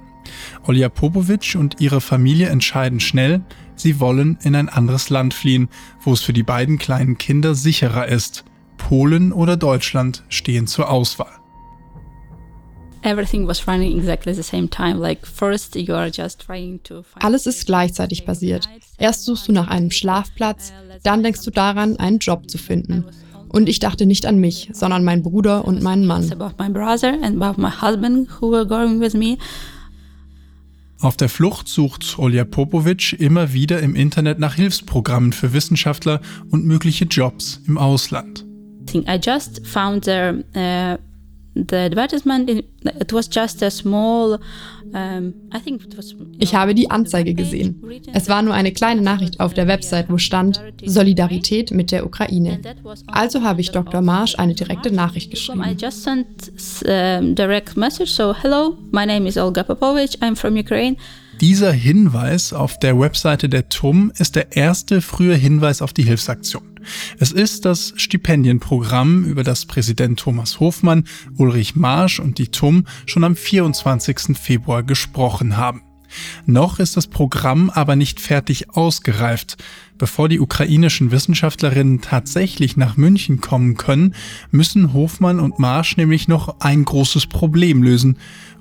Olja 0.62 0.88
Popovic 0.88 1.56
und 1.58 1.80
ihre 1.80 2.00
Familie 2.00 2.48
entscheiden 2.50 3.00
schnell, 3.00 3.44
sie 3.74 3.98
wollen 3.98 4.38
in 4.42 4.54
ein 4.54 4.68
anderes 4.68 5.10
Land 5.10 5.34
fliehen, 5.34 5.68
wo 6.02 6.12
es 6.12 6.20
für 6.20 6.32
die 6.32 6.44
beiden 6.44 6.78
kleinen 6.78 7.18
Kinder 7.18 7.56
sicherer 7.56 8.06
ist. 8.06 8.44
Polen 8.76 9.32
oder 9.32 9.56
Deutschland 9.56 10.22
stehen 10.28 10.68
zur 10.68 10.88
Auswahl. 10.88 11.35
Alles 17.14 17.46
ist 17.46 17.66
gleichzeitig 17.66 18.24
passiert. 18.26 18.68
Erst 18.98 19.24
suchst 19.24 19.48
du 19.48 19.52
nach 19.52 19.68
einem 19.68 19.90
Schlafplatz, 19.90 20.72
dann 21.02 21.22
denkst 21.22 21.42
du 21.42 21.50
daran, 21.50 21.96
einen 21.96 22.18
Job 22.18 22.50
zu 22.50 22.58
finden. 22.58 23.04
Und 23.48 23.68
ich 23.68 23.78
dachte 23.78 24.06
nicht 24.06 24.26
an 24.26 24.38
mich, 24.38 24.70
sondern 24.72 25.04
meinen 25.04 25.22
Bruder 25.22 25.64
und 25.64 25.82
meinen 25.82 26.06
Mann. 26.06 26.30
Auf 31.00 31.16
der 31.16 31.28
Flucht 31.28 31.68
sucht 31.68 32.18
Olja 32.18 32.44
Popovic 32.44 33.12
immer 33.20 33.52
wieder 33.52 33.80
im 33.80 33.94
Internet 33.94 34.38
nach 34.38 34.54
Hilfsprogrammen 34.54 35.32
für 35.32 35.52
Wissenschaftler 35.52 36.20
und 36.50 36.64
mögliche 36.64 37.04
Jobs 37.04 37.60
im 37.66 37.76
Ausland. 37.76 38.44
I 38.94 39.18
just 39.22 39.66
found 39.66 40.04
there, 40.04 40.44
uh, 40.54 40.96
Ich 46.38 46.54
habe 46.54 46.74
die 46.74 46.90
Anzeige 46.90 47.34
gesehen. 47.34 47.82
Es 48.12 48.28
war 48.28 48.42
nur 48.42 48.54
eine 48.54 48.72
kleine 48.72 49.00
Nachricht 49.00 49.40
auf 49.40 49.54
der 49.54 49.66
Website, 49.66 50.10
wo 50.10 50.18
stand 50.18 50.60
Solidarität 50.84 51.70
mit 51.70 51.92
der 51.92 52.06
Ukraine. 52.06 52.60
Also 53.06 53.42
habe 53.42 53.60
ich 53.60 53.70
Dr. 53.72 54.00
Marsch 54.00 54.38
eine 54.38 54.54
direkte 54.54 54.92
Nachricht 54.92 55.30
geschrieben. 55.30 55.64
I 55.64 55.74
just 55.78 56.02
sent 56.02 56.52
direct 57.38 57.76
message 57.76 58.10
so 58.10 58.34
hello, 58.34 58.76
my 58.92 59.06
name 59.06 59.26
is 59.26 59.36
Olga 59.36 59.62
Popovich, 59.62 60.22
I'm 60.22 60.36
from 60.36 60.56
Ukraine. 60.56 60.96
Dieser 61.40 61.72
Hinweis 61.72 62.52
auf 62.54 62.78
der 62.78 62.98
Webseite 62.98 63.48
der 63.48 63.68
TUM 63.68 64.12
ist 64.16 64.36
der 64.36 64.56
erste 64.56 65.02
frühe 65.02 65.34
Hinweis 65.34 65.82
auf 65.82 65.92
die 65.92 66.02
Hilfsaktion. 66.02 66.75
Es 67.18 67.32
ist 67.32 67.64
das 67.64 67.92
Stipendienprogramm, 67.96 69.24
über 69.24 69.44
das 69.44 69.66
Präsident 69.66 70.18
Thomas 70.18 70.60
Hofmann, 70.60 71.04
Ulrich 71.36 71.76
Marsch 71.76 72.20
und 72.20 72.38
die 72.38 72.48
TUM 72.48 72.86
schon 73.06 73.24
am 73.24 73.36
24. 73.36 74.36
Februar 74.36 74.82
gesprochen 74.82 75.56
haben. 75.56 75.82
Noch 76.46 76.78
ist 76.78 76.96
das 76.96 77.06
Programm 77.06 77.70
aber 77.70 77.96
nicht 77.96 78.20
fertig 78.20 78.70
ausgereift. 78.70 79.56
Bevor 79.98 80.28
die 80.28 80.40
ukrainischen 80.40 81.10
Wissenschaftlerinnen 81.10 82.00
tatsächlich 82.00 82.76
nach 82.76 82.96
München 82.96 83.40
kommen 83.40 83.76
können, 83.76 84.14
müssen 84.50 84.92
Hofmann 84.92 85.40
und 85.40 85.58
Marsch 85.58 85.96
nämlich 85.96 86.28
noch 86.28 86.60
ein 86.60 86.84
großes 86.84 87.26
Problem 87.26 87.82
lösen. 87.82 88.18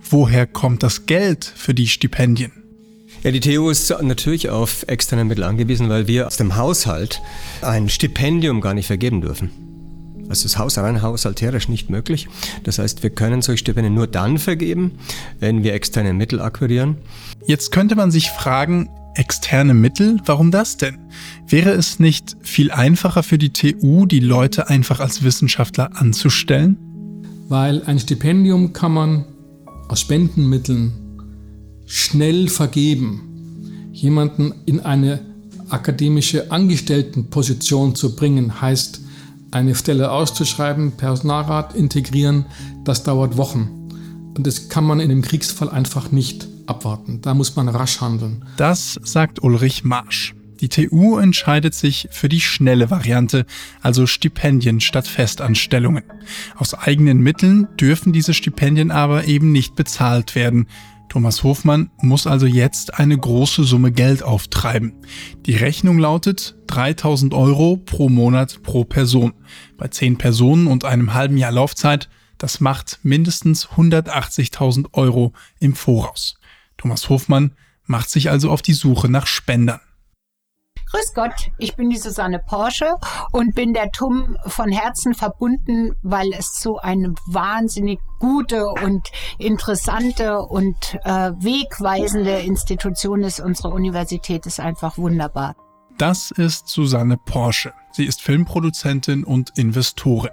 Woher 0.10 0.48
kommt 0.48 0.84
das 0.84 1.06
Geld 1.06 1.46
für 1.46 1.74
die 1.74 1.88
Stipendien? 1.88 2.65
Ja, 3.26 3.32
die 3.32 3.40
TU 3.40 3.72
ist 3.72 3.92
natürlich 4.04 4.52
auf 4.52 4.86
externe 4.88 5.26
Mittel 5.26 5.46
angewiesen, 5.46 5.90
weil 5.90 6.06
wir 6.06 6.28
aus 6.28 6.38
dem 6.38 6.58
Haushalt 6.58 7.24
ein 7.64 7.90
Stipendium 7.90 8.62
gar 8.62 8.76
nicht 8.76 8.86
vergeben 8.86 9.22
dürfen. 9.22 9.50
Also 10.30 10.44
das 10.44 10.60
Haus 10.60 10.78
rein 10.78 11.02
haushalterisch 11.02 11.68
nicht 11.68 11.90
möglich. 11.90 12.28
Das 12.66 12.78
heißt, 12.78 13.02
wir 13.02 13.10
können 13.10 13.42
solche 13.42 13.62
Stipendien 13.62 13.96
nur 13.96 14.06
dann 14.06 14.38
vergeben, 14.38 15.00
wenn 15.40 15.64
wir 15.64 15.74
externe 15.74 16.14
Mittel 16.14 16.40
akquirieren. 16.40 16.98
Jetzt 17.48 17.72
könnte 17.72 17.96
man 17.96 18.12
sich 18.12 18.30
fragen, 18.30 18.92
externe 19.16 19.74
Mittel, 19.74 20.22
warum 20.28 20.52
das 20.52 20.78
denn? 20.78 21.00
Wäre 21.48 21.72
es 21.72 22.00
nicht 22.00 22.38
viel 22.42 22.70
einfacher 22.70 23.24
für 23.24 23.40
die 23.40 23.52
TU, 23.52 24.06
die 24.06 24.20
Leute 24.20 24.70
einfach 24.70 25.00
als 25.00 25.24
Wissenschaftler 25.24 26.00
anzustellen? 26.00 26.78
Weil 27.50 27.82
ein 27.86 27.98
Stipendium 27.98 28.72
kann 28.72 28.92
man 28.92 29.26
aus 29.88 30.02
Spendenmitteln 30.02 31.05
schnell 31.86 32.48
vergeben. 32.48 33.90
Jemanden 33.92 34.54
in 34.66 34.82
eine 34.82 35.22
akademische 35.70 36.52
Angestelltenposition 36.52 37.96
zu 37.96 38.16
bringen, 38.16 38.62
heißt 38.62 39.02
eine 39.52 39.76
Stelle 39.76 40.12
auszuschreiben, 40.12 40.94
Personalrat 40.94 41.76
integrieren, 41.76 42.46
das 42.84 43.04
dauert 43.04 43.38
Wochen. 43.38 43.70
Und 44.36 44.46
das 44.46 44.68
kann 44.68 44.84
man 44.84 45.00
in 45.00 45.12
einem 45.12 45.22
Kriegsfall 45.22 45.70
einfach 45.70 46.12
nicht 46.12 46.48
abwarten. 46.68 47.22
Da 47.22 47.34
muss 47.34 47.56
man 47.56 47.70
rasch 47.70 48.02
handeln. 48.02 48.44
Das 48.58 49.00
sagt 49.04 49.42
Ulrich 49.42 49.84
Marsch. 49.84 50.36
Die 50.62 50.70
TU 50.70 51.18
entscheidet 51.18 51.74
sich 51.74 52.08
für 52.12 52.30
die 52.30 52.42
schnelle 52.42 52.90
Variante, 52.90 53.46
also 53.82 54.08
Stipendien 54.08 54.80
statt 54.80 55.08
Festanstellungen. 55.08 56.04
Aus 56.56 56.74
eigenen 56.74 57.20
Mitteln 57.20 57.68
dürfen 57.80 58.14
diese 58.14 58.34
Stipendien 58.34 58.90
aber 58.90 59.26
eben 59.26 59.52
nicht 59.52 59.76
bezahlt 59.76 60.34
werden. 60.34 60.68
Thomas 61.10 61.44
Hofmann 61.44 61.90
muss 62.02 62.28
also 62.28 62.46
jetzt 62.46 63.00
eine 63.00 63.18
große 63.18 63.64
Summe 63.64 63.92
Geld 63.92 64.24
auftreiben. 64.24 64.94
Die 65.46 65.56
Rechnung 65.56 65.98
lautet 65.98 66.56
3000 66.68 67.34
Euro 67.34 67.78
pro 67.78 68.10
Monat 68.10 68.62
pro 68.64 68.84
Person. 68.84 69.34
Bei 69.78 69.88
10 69.88 70.18
Personen 70.18 70.68
und 70.68 70.84
einem 70.84 71.14
halben 71.14 71.38
Jahr 71.38 71.52
Laufzeit, 71.52 72.10
das 72.38 72.60
macht 72.60 73.00
mindestens 73.04 73.68
180.000 73.70 74.88
Euro 74.94 75.34
im 75.60 75.74
Voraus. 75.74 76.36
Thomas 76.78 77.10
Hofmann 77.10 77.52
macht 77.86 78.10
sich 78.10 78.30
also 78.30 78.50
auf 78.50 78.62
die 78.62 78.74
Suche 78.74 79.10
nach 79.10 79.28
Spendern. 79.28 79.80
Grüß 80.96 81.14
Gott, 81.14 81.52
ich 81.58 81.76
bin 81.76 81.90
die 81.90 81.98
Susanne 81.98 82.40
Porsche 82.40 82.96
und 83.34 83.54
bin 83.54 83.74
der 83.74 83.92
TUM 83.92 84.38
von 84.48 84.72
Herzen 84.72 85.14
verbunden, 85.14 85.92
weil 86.04 86.32
es 86.32 86.62
so 86.62 86.78
eine 86.78 87.14
wahnsinnig 87.26 88.00
gute 88.20 88.66
und 88.66 89.12
interessante 89.38 90.40
und 90.40 90.98
äh, 91.04 91.32
wegweisende 91.34 92.40
Institution 92.40 93.24
ist. 93.24 93.42
Unsere 93.42 93.72
Universität 93.72 94.46
ist 94.46 94.62
einfach 94.62 94.98
wunderbar. 94.98 95.58
Das 95.98 96.32
ist 96.32 96.70
Susanne 96.70 97.18
Porsche. 97.18 97.74
Sie 97.92 98.06
ist 98.06 98.22
Filmproduzentin 98.22 99.26
und 99.26 99.52
Investorin. 99.58 100.32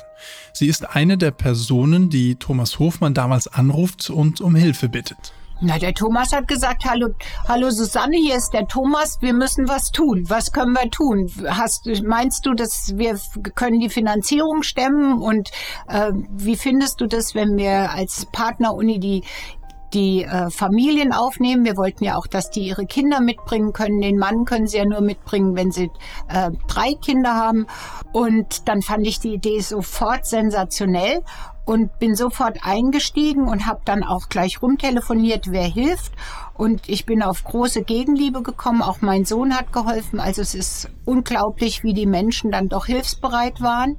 Sie 0.52 0.68
ist 0.68 0.94
eine 0.94 1.18
der 1.18 1.32
Personen, 1.32 2.08
die 2.08 2.36
Thomas 2.36 2.78
Hofmann 2.78 3.14
damals 3.14 3.48
anruft 3.48 4.10
und 4.10 4.40
um 4.40 4.54
Hilfe 4.54 4.88
bittet. 4.88 5.32
Na, 5.64 5.78
der 5.78 5.94
Thomas 5.94 6.32
hat 6.32 6.48
gesagt, 6.48 6.84
hallo, 6.86 7.10
hallo 7.46 7.70
Susanne, 7.70 8.16
hier 8.16 8.34
ist 8.34 8.52
der 8.52 8.66
Thomas, 8.66 9.18
wir 9.20 9.32
müssen 9.32 9.68
was 9.68 9.92
tun. 9.92 10.24
Was 10.26 10.50
können 10.50 10.72
wir 10.72 10.90
tun? 10.90 11.30
Hast, 11.46 11.88
meinst 12.02 12.46
du, 12.46 12.54
dass 12.54 12.98
wir 12.98 13.16
können 13.54 13.78
die 13.78 13.88
Finanzierung 13.88 14.64
stemmen? 14.64 15.22
Und 15.22 15.52
äh, 15.86 16.10
wie 16.32 16.56
findest 16.56 17.00
du 17.00 17.06
das, 17.06 17.36
wenn 17.36 17.56
wir 17.56 17.92
als 17.92 18.26
Partneruni 18.32 18.98
die 18.98 19.22
die 19.94 20.24
äh, 20.24 20.48
Familien 20.48 21.12
aufnehmen. 21.12 21.66
Wir 21.66 21.76
wollten 21.76 22.04
ja 22.04 22.16
auch, 22.16 22.26
dass 22.26 22.50
die 22.50 22.66
ihre 22.66 22.86
Kinder 22.86 23.20
mitbringen 23.20 23.74
können. 23.74 24.00
Den 24.00 24.16
Mann 24.16 24.46
können 24.46 24.66
sie 24.66 24.78
ja 24.78 24.86
nur 24.86 25.02
mitbringen, 25.02 25.54
wenn 25.54 25.70
sie 25.70 25.90
äh, 26.28 26.50
drei 26.66 26.94
Kinder 26.94 27.34
haben. 27.34 27.66
Und 28.12 28.68
dann 28.68 28.80
fand 28.80 29.06
ich 29.06 29.20
die 29.20 29.34
Idee 29.34 29.60
sofort 29.60 30.24
sensationell 30.24 31.20
und 31.64 31.98
bin 31.98 32.16
sofort 32.16 32.58
eingestiegen 32.62 33.48
und 33.48 33.66
habe 33.66 33.82
dann 33.84 34.02
auch 34.02 34.28
gleich 34.28 34.62
rumtelefoniert, 34.62 35.50
wer 35.50 35.66
hilft. 35.66 36.12
Und 36.54 36.88
ich 36.88 37.06
bin 37.06 37.22
auf 37.22 37.44
große 37.44 37.82
Gegenliebe 37.82 38.42
gekommen. 38.42 38.82
Auch 38.82 39.00
mein 39.00 39.24
Sohn 39.24 39.56
hat 39.56 39.72
geholfen. 39.72 40.20
Also 40.20 40.42
es 40.42 40.54
ist 40.54 40.90
unglaublich, 41.04 41.82
wie 41.82 41.94
die 41.94 42.06
Menschen 42.06 42.50
dann 42.50 42.68
doch 42.68 42.86
hilfsbereit 42.86 43.60
waren. 43.60 43.96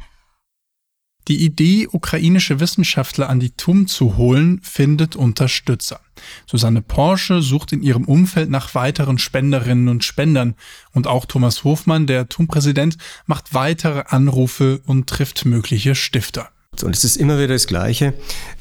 Die 1.30 1.46
Idee, 1.46 1.88
ukrainische 1.90 2.60
Wissenschaftler 2.60 3.30
an 3.30 3.40
die 3.40 3.52
TUM 3.52 3.88
zu 3.88 4.18
holen, 4.18 4.60
findet 4.62 5.16
Unterstützer. 5.16 6.02
Susanne 6.46 6.82
Porsche 6.82 7.42
sucht 7.42 7.72
in 7.72 7.82
ihrem 7.82 8.04
Umfeld 8.04 8.50
nach 8.50 8.76
weiteren 8.76 9.18
Spenderinnen 9.18 9.88
und 9.88 10.04
Spendern 10.04 10.56
und 10.92 11.08
auch 11.08 11.24
Thomas 11.24 11.64
Hofmann, 11.64 12.08
der 12.08 12.28
TUM-Präsident, 12.28 12.98
macht 13.26 13.54
weitere 13.54 14.04
Anrufe 14.08 14.82
und 14.86 15.08
trifft 15.08 15.46
mögliche 15.46 15.96
Stifter. 15.96 16.50
Und 16.82 16.96
es 16.96 17.04
ist 17.04 17.18
immer 17.18 17.38
wieder 17.38 17.50
das 17.50 17.68
Gleiche. 17.68 18.14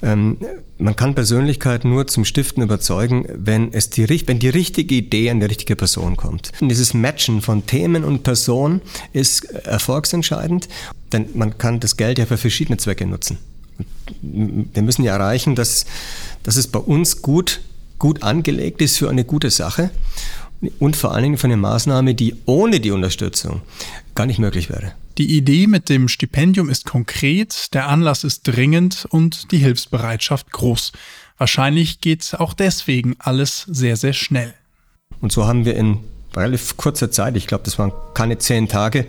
Ähm, 0.02 0.36
man 0.78 0.96
kann 0.96 1.14
Persönlichkeiten 1.14 1.88
nur 1.88 2.06
zum 2.06 2.24
Stiften 2.24 2.62
überzeugen, 2.62 3.26
wenn 3.32 3.72
es 3.72 3.88
die, 3.88 4.08
wenn 4.26 4.38
die 4.38 4.48
richtige 4.48 4.96
Idee 4.96 5.30
an 5.30 5.40
die 5.40 5.46
richtige 5.46 5.76
Person 5.76 6.16
kommt. 6.16 6.52
Und 6.60 6.68
dieses 6.68 6.92
Matchen 6.92 7.40
von 7.40 7.64
Themen 7.66 8.04
und 8.04 8.22
Person 8.24 8.82
ist 9.12 9.44
erfolgsentscheidend, 9.44 10.68
denn 11.12 11.28
man 11.34 11.56
kann 11.56 11.80
das 11.80 11.96
Geld 11.96 12.18
ja 12.18 12.26
für 12.26 12.36
verschiedene 12.36 12.76
Zwecke 12.76 13.06
nutzen. 13.06 13.38
Wir 14.20 14.82
müssen 14.82 15.04
ja 15.04 15.14
erreichen, 15.14 15.54
dass, 15.54 15.86
dass 16.42 16.56
es 16.56 16.66
bei 16.66 16.80
uns 16.80 17.22
gut, 17.22 17.60
gut 17.98 18.22
angelegt 18.22 18.82
ist 18.82 18.98
für 18.98 19.08
eine 19.08 19.24
gute 19.24 19.50
Sache 19.50 19.90
und 20.78 20.96
vor 20.96 21.12
allen 21.12 21.24
Dingen 21.24 21.38
für 21.38 21.46
eine 21.46 21.56
Maßnahme, 21.56 22.14
die 22.14 22.36
ohne 22.46 22.80
die 22.80 22.90
Unterstützung 22.90 23.62
gar 24.14 24.26
nicht 24.26 24.38
möglich 24.38 24.70
wäre. 24.70 24.92
Die 25.18 25.36
Idee 25.36 25.66
mit 25.66 25.88
dem 25.88 26.08
Stipendium 26.08 26.70
ist 26.70 26.86
konkret, 26.86 27.74
der 27.74 27.88
Anlass 27.88 28.24
ist 28.24 28.44
dringend 28.44 29.06
und 29.10 29.52
die 29.52 29.58
Hilfsbereitschaft 29.58 30.50
groß. 30.52 30.92
Wahrscheinlich 31.36 32.00
geht 32.00 32.34
auch 32.38 32.54
deswegen 32.54 33.16
alles 33.18 33.66
sehr, 33.68 33.96
sehr 33.96 34.12
schnell. 34.12 34.54
Und 35.20 35.32
so 35.32 35.46
haben 35.46 35.64
wir 35.64 35.76
in 35.76 35.98
relativ 36.34 36.76
kurzer 36.76 37.10
Zeit, 37.10 37.36
ich 37.36 37.46
glaube, 37.46 37.64
das 37.64 37.78
waren 37.78 37.92
keine 38.14 38.38
zehn 38.38 38.68
Tage, 38.68 39.06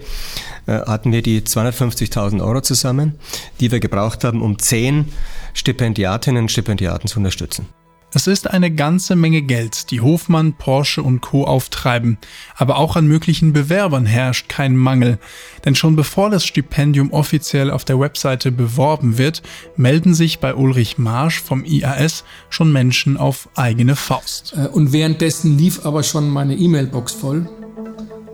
äh, 0.66 0.80
hatten 0.82 1.12
wir 1.12 1.22
die 1.22 1.42
250.000 1.42 2.44
Euro 2.44 2.62
zusammen, 2.62 3.16
die 3.60 3.72
wir 3.72 3.80
gebraucht 3.80 4.24
haben, 4.24 4.42
um 4.42 4.60
zehn 4.60 5.06
Stipendiatinnen 5.54 6.44
und 6.44 6.52
Stipendiaten 6.52 7.08
zu 7.08 7.20
unterstützen. 7.20 7.68
Es 8.15 8.28
ist 8.28 8.52
eine 8.52 8.69
ganze 8.69 9.15
Menge 9.15 9.41
Geld, 9.41 9.89
die 9.89 9.99
Hofmann, 9.99 10.54
Porsche 10.54 11.02
und 11.02 11.21
Co. 11.21 11.45
auftreiben, 11.45 12.19
aber 12.56 12.78
auch 12.78 12.95
an 12.95 13.08
möglichen 13.08 13.54
Bewerbern 13.54 14.06
herrscht 14.06 14.49
kein 14.49 14.78
Mangel. 14.78 15.17
Denn 15.65 15.73
schon 15.73 15.95
bevor 15.95 16.30
das 16.30 16.45
Stipendium 16.45 17.12
offiziell 17.12 17.71
auf 17.71 17.86
der 17.86 17.99
Webseite 17.99 18.52
beworben 18.52 19.17
wird, 19.17 19.41
melden 19.78 20.13
sich 20.13 20.39
bei 20.39 20.54
Ulrich 20.54 20.99
Marsch 20.99 21.41
vom 21.41 21.65
IAS 21.65 22.23
schon 22.49 22.71
Menschen 22.71 23.17
auf 23.17 23.49
eigene 23.56 23.95
Faust. 23.95 24.54
Äh, 24.56 24.67
und 24.67 24.93
währenddessen 24.93 25.58
lief 25.58 25.84
aber 25.84 26.04
schon 26.04 26.30
meine 26.30 26.56
E-Mail-Box 26.56 27.13
voll 27.13 27.49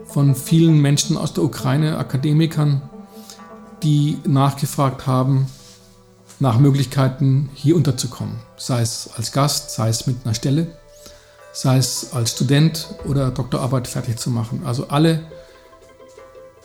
von 0.07 0.35
vielen 0.35 0.81
Menschen 0.81 1.15
aus 1.15 1.33
der 1.33 1.43
Ukraine, 1.45 1.97
Akademikern, 1.97 2.81
die 3.83 4.17
nachgefragt 4.27 5.07
haben, 5.07 5.47
nach 6.39 6.59
Möglichkeiten, 6.59 7.49
hier 7.53 7.75
unterzukommen. 7.75 8.35
Sei 8.57 8.81
es 8.81 9.09
als 9.15 9.31
Gast, 9.31 9.71
sei 9.71 9.89
es 9.89 10.07
mit 10.07 10.17
einer 10.23 10.33
Stelle, 10.33 10.67
sei 11.51 11.77
es 11.77 12.13
als 12.13 12.31
Student 12.31 12.87
oder 13.05 13.31
Doktorarbeit 13.31 13.87
fertig 13.87 14.17
zu 14.17 14.29
machen. 14.29 14.61
Also 14.65 14.87
alle 14.87 15.23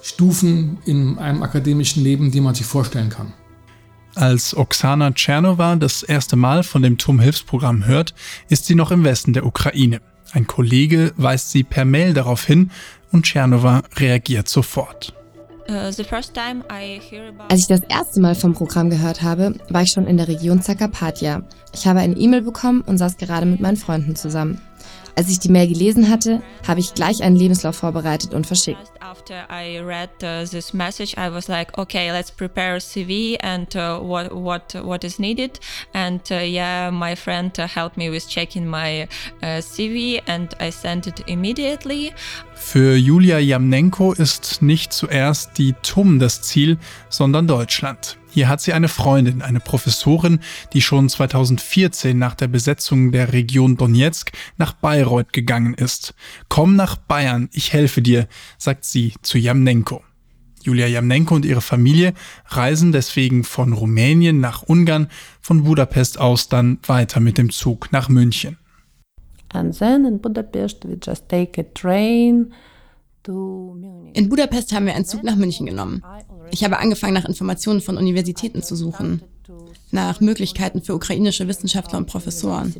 Stufen 0.02 0.78
in 0.84 1.18
einem 1.18 1.42
akademischen 1.42 2.04
Leben, 2.04 2.30
die 2.30 2.40
man 2.40 2.54
sich 2.54 2.66
vorstellen 2.66 3.08
kann. 3.08 3.32
Als 4.14 4.56
Oksana 4.56 5.10
Tschernova 5.10 5.74
das 5.76 6.04
erste 6.04 6.36
Mal 6.36 6.62
von 6.62 6.82
dem 6.82 6.98
TUM-Hilfsprogramm 6.98 7.86
hört, 7.86 8.14
ist 8.48 8.66
sie 8.66 8.76
noch 8.76 8.92
im 8.92 9.02
Westen 9.02 9.32
der 9.32 9.44
Ukraine. 9.44 10.00
Ein 10.32 10.46
Kollege 10.46 11.12
weist 11.16 11.50
sie 11.50 11.64
per 11.64 11.84
Mail 11.84 12.14
darauf 12.14 12.44
hin 12.44 12.70
und 13.10 13.24
Tschernova 13.24 13.82
reagiert 13.96 14.48
sofort. 14.48 15.14
Uh, 15.66 15.90
Als 17.48 17.60
ich 17.60 17.66
das 17.66 17.80
erste 17.88 18.20
Mal 18.20 18.34
vom 18.34 18.52
Programm 18.52 18.90
gehört 18.90 19.22
habe, 19.22 19.54
war 19.70 19.82
ich 19.82 19.90
schon 19.90 20.06
in 20.06 20.18
der 20.18 20.28
Region 20.28 20.60
Zakarpattia. 20.60 21.42
Ich 21.72 21.86
habe 21.86 22.00
eine 22.00 22.14
E-Mail 22.16 22.42
bekommen 22.42 22.82
und 22.82 22.98
saß 22.98 23.16
gerade 23.16 23.46
mit 23.46 23.60
meinen 23.60 23.78
Freunden 23.78 24.14
zusammen. 24.14 24.60
Als 25.16 25.30
ich 25.30 25.38
die 25.38 25.48
Mail 25.48 25.68
gelesen 25.68 26.08
hatte, 26.08 26.42
habe 26.66 26.80
ich 26.80 26.94
gleich 26.94 27.22
einen 27.22 27.36
Lebenslauf 27.36 27.76
vorbereitet 27.76 28.34
und 28.34 28.46
verschickt. 28.46 28.80
After 29.00 29.46
I 29.48 29.78
read 29.78 30.10
uh, 30.22 30.44
this 30.44 30.72
message, 30.72 31.14
I 31.16 31.32
was 31.32 31.46
like, 31.46 31.78
okay, 31.78 32.10
let's 32.10 32.32
prepare 32.32 32.76
a 32.76 32.80
CV 32.80 33.36
and 33.40 33.74
uh, 33.76 34.00
what 34.00 34.32
what 34.34 34.74
what 34.82 35.04
is 35.04 35.20
needed. 35.20 35.60
And 35.92 36.20
uh, 36.32 36.38
yeah, 36.38 36.90
my 36.90 37.14
friend 37.14 37.56
uh, 37.58 37.68
helped 37.68 37.96
me 37.96 38.10
with 38.10 38.28
checking 38.28 38.66
my 38.66 39.06
uh, 39.40 39.60
CV 39.60 40.20
and 40.26 40.52
I 40.58 40.70
sent 40.70 41.06
it 41.06 41.22
immediately. 41.28 42.12
Für 42.56 42.96
Julia 42.96 43.38
Jamnenko 43.38 44.12
ist 44.12 44.62
nicht 44.62 44.92
zuerst 44.92 45.58
die 45.58 45.74
TUM 45.82 46.18
das 46.18 46.42
Ziel, 46.42 46.78
sondern 47.08 47.46
Deutschland. 47.46 48.16
Hier 48.34 48.48
hat 48.48 48.60
sie 48.60 48.72
eine 48.72 48.88
Freundin, 48.88 49.42
eine 49.42 49.60
Professorin, 49.60 50.40
die 50.72 50.82
schon 50.82 51.08
2014 51.08 52.18
nach 52.18 52.34
der 52.34 52.48
Besetzung 52.48 53.12
der 53.12 53.32
Region 53.32 53.76
Donetsk 53.76 54.32
nach 54.56 54.72
Bayreuth 54.72 55.32
gegangen 55.32 55.74
ist. 55.74 56.14
Komm 56.48 56.74
nach 56.74 56.96
Bayern, 56.96 57.48
ich 57.52 57.72
helfe 57.72 58.02
dir, 58.02 58.26
sagt 58.58 58.86
sie 58.86 59.14
zu 59.22 59.38
Jamnenko. 59.38 60.02
Julia 60.64 60.88
Jamnenko 60.88 61.36
und 61.36 61.44
ihre 61.44 61.60
Familie 61.60 62.12
reisen 62.46 62.90
deswegen 62.90 63.44
von 63.44 63.72
Rumänien 63.72 64.40
nach 64.40 64.64
Ungarn, 64.64 65.06
von 65.40 65.62
Budapest 65.62 66.18
aus 66.18 66.48
dann 66.48 66.80
weiter 66.84 67.20
mit 67.20 67.38
dem 67.38 67.50
Zug 67.50 67.92
nach 67.92 68.08
München. 68.08 68.58
And 69.52 69.78
then 69.78 70.04
in 70.04 70.20
Budapest 70.20 70.84
we 70.88 70.98
just 71.00 71.28
take 71.28 71.60
a 71.60 71.64
train 71.72 72.52
in 73.26 74.28
Budapest 74.28 74.72
haben 74.72 74.86
wir 74.86 74.94
einen 74.94 75.06
Zug 75.06 75.22
nach 75.24 75.36
München 75.36 75.66
genommen. 75.66 76.02
Ich 76.50 76.62
habe 76.62 76.78
angefangen, 76.78 77.14
nach 77.14 77.24
Informationen 77.24 77.80
von 77.80 77.96
Universitäten 77.96 78.62
zu 78.62 78.76
suchen. 78.76 79.22
nach 79.90 80.20
Möglichkeiten 80.20 80.82
für 80.82 80.94
ukrainische 80.94 81.46
Wissenschaftler 81.46 81.98
und 81.98 82.06
Professoren. 82.06 82.74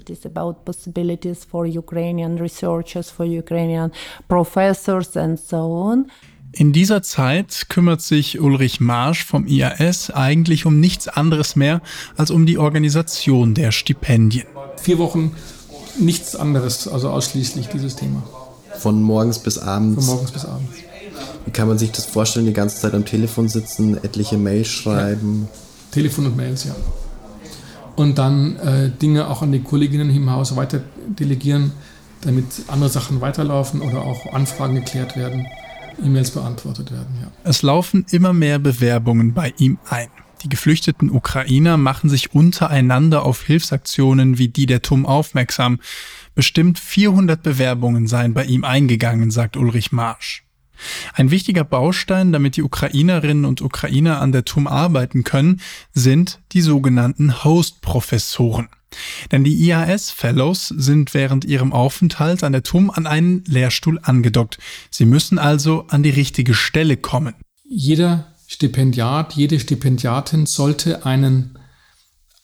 In 6.53 6.73
dieser 6.73 7.03
Zeit 7.03 7.67
kümmert 7.69 8.01
sich 8.01 8.41
Ulrich 8.41 8.81
Marsch 8.81 9.25
vom 9.25 9.47
IAS 9.47 10.11
eigentlich 10.11 10.67
um 10.67 10.81
nichts 10.81 11.07
anderes 11.09 11.57
mehr 11.57 11.81
als 12.17 12.31
um 12.31 12.47
die 12.47 12.59
Organisation 12.59 13.55
der 13.55 13.71
Stipendien. 13.71 14.47
Vier 14.77 14.99
Wochen 14.99 15.37
nichts 15.99 16.35
anderes, 16.35 16.89
also 16.89 17.11
ausschließlich 17.11 17.69
dieses 17.69 17.97
Thema. 17.97 18.23
Von 18.79 19.03
morgens 19.03 19.39
bis 19.39 19.59
abends. 19.59 20.05
Von 20.05 20.15
morgens 20.15 20.33
bis 20.33 20.45
abends. 20.45 20.73
Wie 21.45 21.51
kann 21.51 21.69
man 21.69 21.79
sich 21.79 21.93
das 21.93 22.07
vorstellen, 22.07 22.47
die 22.47 22.53
ganze 22.53 22.81
Zeit 22.81 22.95
am 22.95 23.05
Telefon 23.05 23.49
sitzen, 23.49 24.03
etliche 24.03 24.39
Mails 24.39 24.69
schreiben? 24.69 25.49
Ja. 25.51 25.59
Telefon 25.91 26.27
und 26.27 26.37
Mails, 26.37 26.65
ja. 26.65 26.75
Und 27.97 28.19
dann 28.19 28.57
äh, 28.57 28.91
Dinge 28.91 29.29
auch 29.29 29.43
an 29.43 29.53
die 29.53 29.61
Kolleginnen 29.61 30.11
im 30.11 30.31
Haus 30.31 30.57
weiter 30.57 30.83
delegieren, 31.07 31.73
damit 32.23 32.47
andere 32.67 32.89
Sachen 32.89 33.21
weiterlaufen 33.21 33.81
oder 33.81 34.03
auch 34.03 34.33
Anfragen 34.33 34.75
geklärt 34.75 35.17
werden, 35.17 35.47
E-Mails 36.03 36.31
beantwortet 36.31 36.91
werden. 36.91 37.15
Ja. 37.21 37.29
Es 37.45 37.63
laufen 37.63 38.05
immer 38.11 38.33
mehr 38.33 38.59
Bewerbungen 38.59 39.35
bei 39.35 39.55
ihm 39.59 39.79
ein. 39.89 40.09
Die 40.43 40.49
geflüchteten 40.49 41.11
Ukrainer 41.11 41.77
machen 41.77 42.11
sich 42.11 42.35
untereinander 42.35 43.25
auf 43.25 43.43
Hilfsaktionen 43.43 44.37
wie 44.37 44.49
die 44.49 44.67
der 44.67 44.83
TUM 44.83 45.07
aufmerksam. 45.07 45.79
Bestimmt 46.35 46.79
400 46.79 47.43
Bewerbungen 47.43 48.07
seien 48.07 48.35
bei 48.35 48.45
ihm 48.45 48.65
eingegangen, 48.65 49.31
sagt 49.31 49.57
Ulrich 49.57 49.93
Marsch. 49.93 50.45
Ein 51.13 51.31
wichtiger 51.31 51.65
Baustein, 51.65 52.33
damit 52.33 52.57
die 52.57 52.63
Ukrainerinnen 52.63 53.45
und 53.45 53.63
Ukrainer 53.63 54.21
an 54.21 54.33
der 54.33 54.45
TUM 54.45 54.67
arbeiten 54.67 55.23
können, 55.23 55.61
sind 55.93 56.41
die 56.53 56.61
sogenannten 56.61 57.45
Host-Professoren. 57.45 58.69
Denn 59.33 59.45
die 59.45 59.55
IAS-Fellows 59.55 60.69
sind 60.69 61.15
während 61.15 61.45
ihrem 61.45 61.73
Aufenthalt 61.73 62.45
an 62.45 62.53
der 62.53 62.63
TUM 62.63 62.91
an 62.91 63.07
einen 63.07 63.45
Lehrstuhl 63.47 63.99
angedockt. 64.03 64.59
Sie 64.91 65.05
müssen 65.05 65.39
also 65.39 65.87
an 65.89 66.03
die 66.03 66.11
richtige 66.11 66.55
Stelle 66.55 66.97
kommen. 66.97 67.35
Jeder 67.65 68.35
Stipendiat, 68.47 69.35
jede 69.35 69.59
Stipendiatin 69.59 70.47
sollte 70.47 71.07
einen 71.07 71.59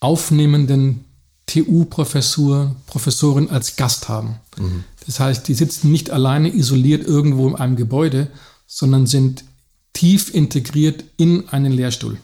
aufnehmenden 0.01 1.05
TU-Professor, 1.51 2.77
Professorin 2.87 3.51
als 3.51 3.75
Gast 3.75 4.09
haben. 4.09 4.37
Mhm. 4.57 4.85
Das 5.07 5.19
heißt, 5.19 5.49
die 5.49 5.55
sitzen 5.55 5.91
nicht 5.91 6.11
alleine 6.11 6.55
isoliert 6.55 7.07
irgendwo 7.07 7.49
in 7.49 7.57
einem 7.57 7.75
Gebäude, 7.75 8.29
sondern 8.67 9.07
sind 9.07 9.45
tief 9.93 10.33
integriert 10.33 11.05
in 11.17 11.49
einen 11.49 11.73
Lehrstuhl, 11.73 12.19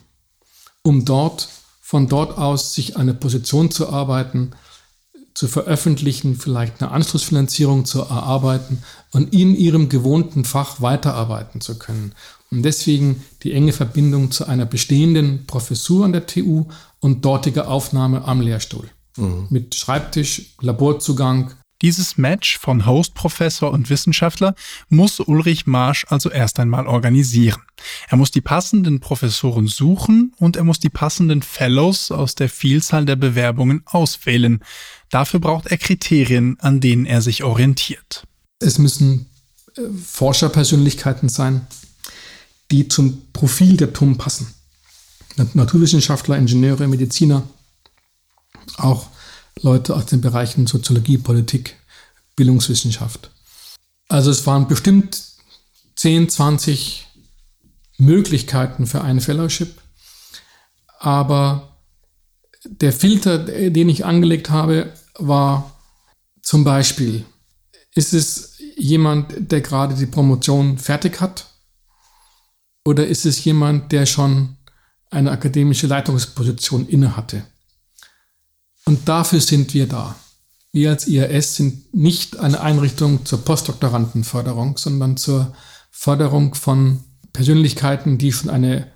um 0.81 1.03
dort, 1.03 1.49
von 1.81 2.07
dort 2.07 2.37
aus 2.37 2.73
sich 2.73 2.95
eine 2.95 3.13
Position 3.13 3.69
zu 3.69 3.89
arbeiten, 3.89 4.51
zu 5.33 5.49
veröffentlichen, 5.49 6.37
vielleicht 6.37 6.81
eine 6.81 6.91
Anschlussfinanzierung 6.91 7.85
zu 7.85 7.99
erarbeiten 7.99 8.81
und 9.11 9.33
in 9.33 9.55
ihrem 9.55 9.89
gewohnten 9.89 10.45
Fach 10.45 10.81
weiterarbeiten 10.81 11.59
zu 11.59 11.77
können. 11.77 12.13
Und 12.49 12.63
deswegen 12.63 13.23
die 13.43 13.51
enge 13.51 13.73
Verbindung 13.73 14.31
zu 14.31 14.45
einer 14.45 14.65
bestehenden 14.65 15.45
Professur 15.45 16.05
an 16.05 16.13
der 16.13 16.25
TU 16.25 16.65
und 17.01 17.25
dortige 17.25 17.67
Aufnahme 17.67 18.23
am 18.23 18.39
Lehrstuhl 18.39 18.89
mhm. 19.17 19.47
mit 19.49 19.75
Schreibtisch, 19.75 20.53
Laborzugang. 20.61 21.51
Dieses 21.83 22.17
Match 22.17 22.57
von 22.57 22.87
Host-Professor 22.87 23.71
und 23.71 23.91
Wissenschaftler 23.91 24.55
muss 24.89 25.19
Ulrich 25.19 25.67
Marsch 25.67 26.05
also 26.09 26.31
erst 26.31 26.59
einmal 26.59 26.87
organisieren. 26.87 27.61
Er 28.09 28.17
muss 28.17 28.31
die 28.31 28.41
passenden 28.41 28.99
Professoren 28.99 29.67
suchen 29.67 30.33
und 30.39 30.55
er 30.55 30.63
muss 30.63 30.79
die 30.79 30.89
passenden 30.89 31.43
Fellows 31.43 32.09
aus 32.09 32.33
der 32.33 32.49
Vielzahl 32.49 33.05
der 33.05 33.15
Bewerbungen 33.15 33.83
auswählen. 33.85 34.63
Dafür 35.11 35.39
braucht 35.39 35.67
er 35.67 35.77
Kriterien, 35.77 36.57
an 36.59 36.79
denen 36.81 37.05
er 37.05 37.21
sich 37.21 37.43
orientiert. 37.43 38.23
Es 38.59 38.79
müssen 38.79 39.27
äh, 39.75 39.81
Forscherpersönlichkeiten 40.03 41.29
sein, 41.29 41.67
die 42.71 42.87
zum 42.87 43.21
Profil 43.33 43.77
der 43.77 43.93
TUM 43.93 44.17
passen. 44.17 44.47
Naturwissenschaftler, 45.53 46.35
Ingenieure, 46.37 46.87
Mediziner, 46.87 47.43
auch 48.77 49.07
Leute 49.61 49.95
aus 49.95 50.05
den 50.05 50.21
Bereichen 50.21 50.67
Soziologie, 50.67 51.17
Politik, 51.17 51.75
Bildungswissenschaft. 52.35 53.31
Also 54.07 54.31
es 54.31 54.45
waren 54.45 54.67
bestimmt 54.67 55.21
10, 55.95 56.29
20 56.29 57.07
Möglichkeiten 57.97 58.85
für 58.85 59.01
eine 59.01 59.21
Fellowship, 59.21 59.81
aber 60.99 61.77
der 62.63 62.93
Filter, 62.93 63.39
den 63.39 63.89
ich 63.89 64.05
angelegt 64.05 64.49
habe, 64.49 64.93
war 65.17 65.79
zum 66.41 66.63
Beispiel, 66.63 67.25
ist 67.93 68.13
es 68.13 68.59
jemand, 68.77 69.51
der 69.51 69.61
gerade 69.61 69.95
die 69.95 70.05
Promotion 70.05 70.77
fertig 70.77 71.19
hat? 71.19 71.47
Oder 72.85 73.07
ist 73.07 73.25
es 73.25 73.43
jemand, 73.43 73.91
der 73.91 74.05
schon 74.05 74.55
eine 75.09 75.31
akademische 75.31 75.87
Leitungsposition 75.87 76.87
innehatte? 76.87 77.43
Und 78.87 79.09
dafür 79.09 79.41
sind 79.41 79.73
wir 79.73 79.85
da. 79.85 80.15
Wir 80.71 80.91
als 80.91 81.09
IAS 81.09 81.57
sind 81.57 81.93
nicht 81.93 82.39
eine 82.39 82.61
Einrichtung 82.61 83.25
zur 83.25 83.43
Postdoktorandenförderung, 83.43 84.77
sondern 84.77 85.17
zur 85.17 85.53
Förderung 85.91 86.55
von 86.55 87.01
Persönlichkeiten, 87.33 88.17
die 88.17 88.31
schon 88.31 88.49
eine 88.49 88.87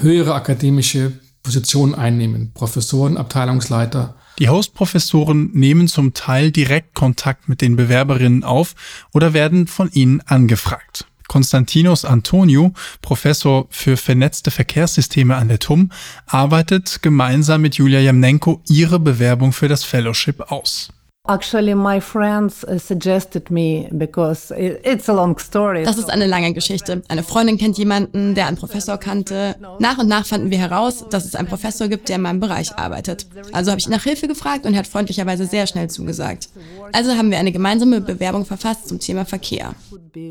höhere 0.00 0.34
akademische 0.34 1.12
Position 1.44 1.94
einnehmen. 1.94 2.50
Professoren, 2.54 3.16
Abteilungsleiter. 3.16 4.16
Die 4.40 4.48
Hostprofessoren 4.48 5.52
nehmen 5.52 5.86
zum 5.86 6.12
Teil 6.14 6.50
direkt 6.50 6.96
Kontakt 6.96 7.48
mit 7.48 7.60
den 7.60 7.76
Bewerberinnen 7.76 8.42
auf 8.42 8.74
oder 9.12 9.32
werden 9.32 9.68
von 9.68 9.92
ihnen 9.92 10.22
angefragt. 10.22 11.06
Konstantinos 11.28 12.04
Antonio, 12.04 12.72
Professor 13.02 13.66
für 13.70 13.96
vernetzte 13.96 14.50
Verkehrssysteme 14.50 15.36
an 15.36 15.48
der 15.48 15.58
TUM, 15.58 15.90
arbeitet 16.26 17.02
gemeinsam 17.02 17.62
mit 17.62 17.76
Julia 17.76 18.00
Jamnenko 18.00 18.60
ihre 18.68 18.98
Bewerbung 18.98 19.52
für 19.52 19.68
das 19.68 19.84
Fellowship 19.84 20.52
aus. 20.52 20.90
Actually, 21.26 21.74
my 21.74 22.00
friends 22.00 22.64
uh, 22.64 22.78
suggested 22.78 23.50
me 23.50 23.88
because 23.96 24.52
it's 24.54 25.08
a 25.08 25.12
long 25.14 25.38
story. 25.38 25.82
Das 25.82 25.96
ist 25.96 26.10
eine 26.10 26.26
lange 26.26 26.52
Geschichte. 26.52 27.02
Eine 27.08 27.22
Freundin 27.22 27.56
kennt 27.56 27.78
jemanden, 27.78 28.34
der 28.34 28.46
einen 28.46 28.58
Professor 28.58 28.98
kannte. 28.98 29.56
Nach 29.78 29.96
und 29.96 30.06
nach 30.06 30.26
fanden 30.26 30.50
wir 30.50 30.58
heraus, 30.58 31.06
dass 31.08 31.24
es 31.24 31.34
einen 31.34 31.48
Professor 31.48 31.88
gibt, 31.88 32.10
der 32.10 32.16
in 32.16 32.22
meinem 32.22 32.40
Bereich 32.40 32.76
arbeitet. 32.76 33.26
Also 33.54 33.70
habe 33.70 33.80
ich 33.80 33.88
nach 33.88 34.02
Hilfe 34.02 34.28
gefragt 34.28 34.66
und 34.66 34.74
er 34.74 34.80
hat 34.80 34.86
freundlicherweise 34.86 35.46
sehr 35.46 35.66
schnell 35.66 35.88
zugesagt. 35.88 36.50
Also 36.92 37.12
haben 37.12 37.30
wir 37.30 37.38
eine 37.38 37.52
gemeinsame 37.52 38.02
Bewerbung 38.02 38.44
verfasst 38.44 38.88
zum 38.88 39.00
Thema 39.00 39.24
Verkehr. 39.24 39.74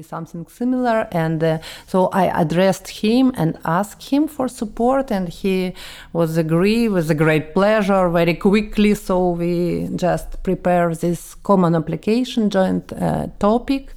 Something 0.07 0.45
similar 0.47 1.07
and 1.11 1.43
uh, 1.43 1.57
so 1.87 2.09
I 2.13 2.29
addressed 2.31 2.87
him 2.87 3.33
and 3.35 3.57
asked 3.63 4.01
him 4.11 4.29
for 4.29 4.47
support 4.47 5.11
and 5.11 5.27
he 5.27 5.73
was 6.13 6.37
agree 6.37 6.87
with 6.87 7.09
a 7.09 7.15
great 7.15 7.53
pleasure 7.53 8.09
very 8.09 8.35
quickly 8.35 8.95
so 8.95 9.35
we 9.37 9.89
just 9.97 10.41
prepared 10.43 10.82
share 10.83 10.95
this 10.95 11.35
common 11.43 11.75
application 11.75 12.49
joint 12.49 12.91
uh, 12.93 13.27
topic 13.39 13.93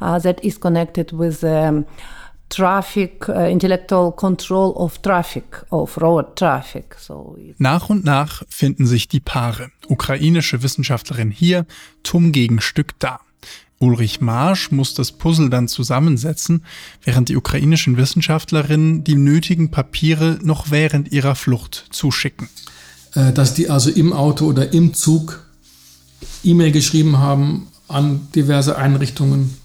uh, 0.00 0.18
that 0.18 0.40
is 0.44 0.58
connected 0.58 1.12
with 1.12 1.42
um, 1.44 1.86
traffic, 2.48 3.28
uh, 3.28 3.48
intellectual 3.48 4.12
control 4.12 4.72
of 4.76 5.00
traffic, 5.02 5.64
of 5.70 5.96
road 5.98 6.36
traffic. 6.36 6.96
So 6.98 7.36
nach 7.58 7.90
und 7.90 8.04
nach 8.04 8.42
finden 8.48 8.86
sich 8.86 9.08
die 9.08 9.20
Paare. 9.20 9.70
Ukrainische 9.88 10.62
Wissenschaftlerin 10.62 11.30
hier, 11.30 11.66
Tum 12.02 12.32
Gegenstück 12.32 12.98
da. 12.98 13.20
Ulrich 13.82 14.20
Marsch 14.20 14.72
muss 14.72 14.92
das 14.92 15.12
Puzzle 15.12 15.48
dann 15.48 15.66
zusammensetzen, 15.66 16.64
während 17.02 17.30
die 17.30 17.36
ukrainischen 17.36 17.96
Wissenschaftlerinnen 17.96 19.04
die 19.04 19.14
nötigen 19.14 19.70
Papiere 19.70 20.38
noch 20.42 20.70
während 20.70 21.12
ihrer 21.12 21.34
Flucht 21.34 21.86
zuschicken. 21.90 22.50
Äh, 23.14 23.32
dass 23.32 23.54
die 23.54 23.70
also 23.70 23.90
im 23.90 24.12
Auto 24.12 24.44
oder 24.44 24.72
im 24.72 24.92
Zug 24.92 25.49
E-Mail 26.44 26.72
geschrieben 26.72 27.18
haben 27.18 27.68
an 27.88 28.28
diverse 28.34 28.76
Einrichtungen, 28.76 29.56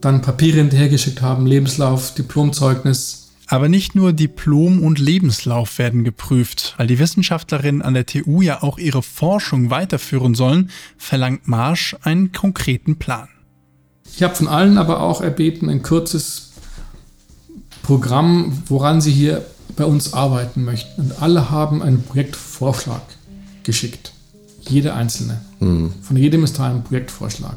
dann 0.00 0.22
Papiere 0.22 0.58
hinterhergeschickt 0.58 1.22
haben, 1.22 1.46
Lebenslauf, 1.46 2.14
Diplomzeugnis. 2.14 3.30
Aber 3.46 3.68
nicht 3.68 3.94
nur 3.94 4.12
Diplom 4.12 4.82
und 4.82 4.98
Lebenslauf 4.98 5.78
werden 5.78 6.04
geprüft. 6.04 6.74
Weil 6.78 6.86
die 6.86 6.98
Wissenschaftlerinnen 6.98 7.82
an 7.82 7.94
der 7.94 8.06
TU 8.06 8.40
ja 8.40 8.62
auch 8.62 8.78
ihre 8.78 9.02
Forschung 9.02 9.70
weiterführen 9.70 10.34
sollen, 10.34 10.70
verlangt 10.96 11.46
Marsch 11.46 11.96
einen 12.02 12.32
konkreten 12.32 12.96
Plan. 12.96 13.28
Ich 14.16 14.22
habe 14.22 14.34
von 14.34 14.48
allen 14.48 14.78
aber 14.78 15.00
auch 15.00 15.20
erbeten, 15.20 15.68
ein 15.68 15.82
kurzes 15.82 16.52
Programm, 17.82 18.62
woran 18.66 19.00
sie 19.00 19.12
hier 19.12 19.44
bei 19.76 19.84
uns 19.84 20.14
arbeiten 20.14 20.64
möchten. 20.64 21.02
Und 21.02 21.22
alle 21.22 21.50
haben 21.50 21.82
einen 21.82 22.02
Projektvorschlag 22.02 23.02
geschickt. 23.62 24.13
Jede 24.68 24.94
einzelne. 24.94 25.40
Mhm. 25.60 25.92
Von 26.02 26.16
jedem 26.16 26.44
ist 26.44 26.58
da 26.58 26.70
ein 26.70 26.84
Projektvorschlag. 26.84 27.56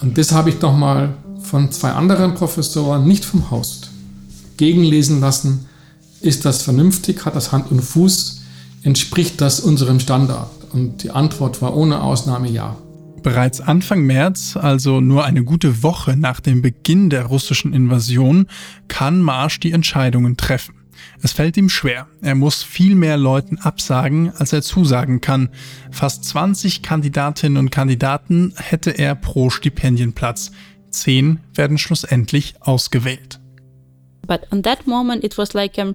Und 0.00 0.16
das 0.16 0.32
habe 0.32 0.50
ich 0.50 0.60
nochmal 0.60 1.14
von 1.42 1.70
zwei 1.72 1.92
anderen 1.92 2.34
Professoren, 2.34 3.06
nicht 3.06 3.24
vom 3.24 3.50
Host, 3.50 3.90
gegenlesen 4.56 5.20
lassen, 5.20 5.66
Ist 6.20 6.44
das 6.44 6.62
vernünftig? 6.62 7.24
Hat 7.24 7.36
das 7.36 7.52
Hand 7.52 7.70
und 7.70 7.80
Fuß? 7.80 8.40
Entspricht 8.82 9.40
das 9.40 9.60
unserem 9.60 10.00
Standard? 10.00 10.50
Und 10.72 11.04
die 11.04 11.10
Antwort 11.12 11.62
war 11.62 11.76
ohne 11.76 12.02
Ausnahme 12.02 12.50
ja. 12.50 12.76
Bereits 13.22 13.60
Anfang 13.60 14.02
März, 14.02 14.56
also 14.56 15.00
nur 15.00 15.24
eine 15.24 15.44
gute 15.44 15.82
Woche 15.82 16.16
nach 16.16 16.40
dem 16.40 16.60
Beginn 16.60 17.08
der 17.08 17.26
russischen 17.26 17.72
Invasion, 17.72 18.46
kann 18.88 19.22
Marsch 19.22 19.60
die 19.60 19.72
Entscheidungen 19.72 20.36
treffen. 20.36 20.74
Es 21.22 21.32
fällt 21.32 21.56
ihm 21.56 21.68
schwer. 21.68 22.06
Er 22.22 22.34
muss 22.34 22.62
viel 22.62 22.94
mehr 22.94 23.16
Leuten 23.16 23.58
absagen, 23.58 24.32
als 24.36 24.52
er 24.52 24.62
zusagen 24.62 25.20
kann. 25.20 25.50
Fast 25.90 26.24
20 26.24 26.82
Kandidatinnen 26.82 27.58
und 27.58 27.70
Kandidaten 27.70 28.54
hätte 28.56 28.90
er 28.90 29.14
pro 29.14 29.50
Stipendienplatz. 29.50 30.52
Zehn 30.90 31.40
werden 31.54 31.78
schlussendlich 31.78 32.54
ausgewählt. 32.60 33.40
But 34.26 34.40
on 34.52 34.62
that 34.62 34.86
moment 34.86 35.24
it 35.24 35.38
was 35.38 35.54
like 35.54 35.78
um, 35.78 35.94